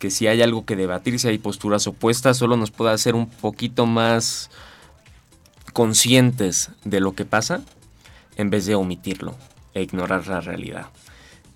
Que 0.01 0.11
si 0.11 0.27
hay 0.27 0.43
algo 0.43 0.67
que 0.67 0.75
debatir, 0.75 1.21
si 1.21 1.29
hay 1.29 1.38
posturas 1.38 1.87
opuestas, 1.87 2.38
solo 2.38 2.57
nos 2.57 2.73
puede 2.73 2.91
hacer 2.91 3.15
un 3.15 3.29
poquito 3.29 3.87
más 3.87 4.51
conscientes 5.73 6.71
de 6.83 6.99
lo 6.99 7.15
que 7.15 7.25
pasa 7.25 7.61
en 8.37 8.51
vez 8.51 8.67
de 8.67 8.75
omitirlo 8.75 9.37
e 9.75 9.83
ignorar 9.83 10.27
la 10.27 10.41
realidad. 10.41 10.87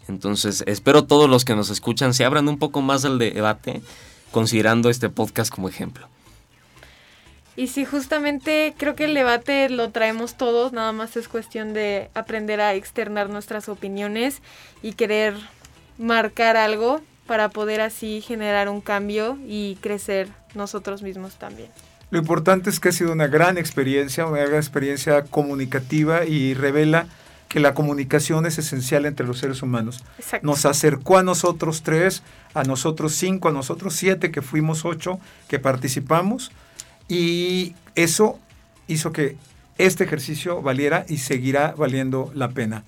Entonces, 0.08 0.62
espero 0.66 1.04
todos 1.04 1.28
los 1.28 1.44
que 1.44 1.56
nos 1.56 1.70
escuchan 1.70 2.14
se 2.14 2.24
abran 2.24 2.48
un 2.48 2.58
poco 2.58 2.80
más 2.80 3.04
al 3.04 3.18
debate, 3.18 3.82
considerando 4.30 4.88
este 4.90 5.08
podcast 5.08 5.52
como 5.52 5.68
ejemplo. 5.68 6.08
Y 7.56 7.68
sí, 7.68 7.86
justamente 7.86 8.74
creo 8.76 8.94
que 8.94 9.06
el 9.06 9.14
debate 9.14 9.70
lo 9.70 9.90
traemos 9.90 10.36
todos, 10.36 10.72
nada 10.72 10.92
más 10.92 11.16
es 11.16 11.26
cuestión 11.26 11.72
de 11.72 12.10
aprender 12.14 12.60
a 12.60 12.74
externar 12.74 13.30
nuestras 13.30 13.68
opiniones 13.70 14.42
y 14.82 14.92
querer 14.92 15.34
marcar 15.96 16.58
algo 16.58 17.00
para 17.26 17.48
poder 17.48 17.80
así 17.80 18.20
generar 18.20 18.68
un 18.68 18.82
cambio 18.82 19.38
y 19.46 19.76
crecer 19.80 20.28
nosotros 20.54 21.02
mismos 21.02 21.36
también. 21.38 21.70
Lo 22.10 22.18
importante 22.18 22.70
es 22.70 22.78
que 22.78 22.90
ha 22.90 22.92
sido 22.92 23.12
una 23.12 23.26
gran 23.26 23.58
experiencia, 23.58 24.26
una 24.26 24.38
gran 24.38 24.56
experiencia 24.56 25.24
comunicativa 25.24 26.24
y 26.24 26.54
revela 26.54 27.06
que 27.48 27.60
la 27.60 27.74
comunicación 27.74 28.46
es 28.46 28.58
esencial 28.58 29.06
entre 29.06 29.26
los 29.26 29.38
seres 29.38 29.62
humanos. 29.62 30.02
Exacto. 30.18 30.46
Nos 30.46 30.66
acercó 30.66 31.18
a 31.18 31.22
nosotros 31.22 31.82
tres, 31.82 32.22
a 32.54 32.64
nosotros 32.64 33.14
cinco, 33.14 33.48
a 33.48 33.52
nosotros 33.52 33.94
siete, 33.94 34.30
que 34.30 34.42
fuimos 34.42 34.84
ocho, 34.84 35.20
que 35.48 35.58
participamos, 35.58 36.50
y 37.08 37.74
eso 37.94 38.38
hizo 38.88 39.12
que 39.12 39.36
este 39.78 40.04
ejercicio 40.04 40.62
valiera 40.62 41.04
y 41.08 41.18
seguirá 41.18 41.74
valiendo 41.76 42.30
la 42.34 42.50
pena. 42.50 42.84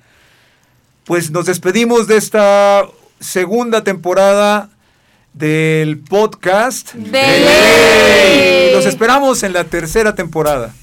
Pues 1.05 1.31
nos 1.31 1.47
despedimos 1.47 2.07
de 2.07 2.17
esta 2.17 2.83
segunda 3.21 3.85
temporada 3.85 4.71
del 5.33 5.99
podcast 5.99 6.95
De. 6.95 8.73
Los 8.75 8.87
esperamos 8.87 9.43
en 9.43 9.53
la 9.53 9.65
tercera 9.65 10.15
temporada. 10.15 10.75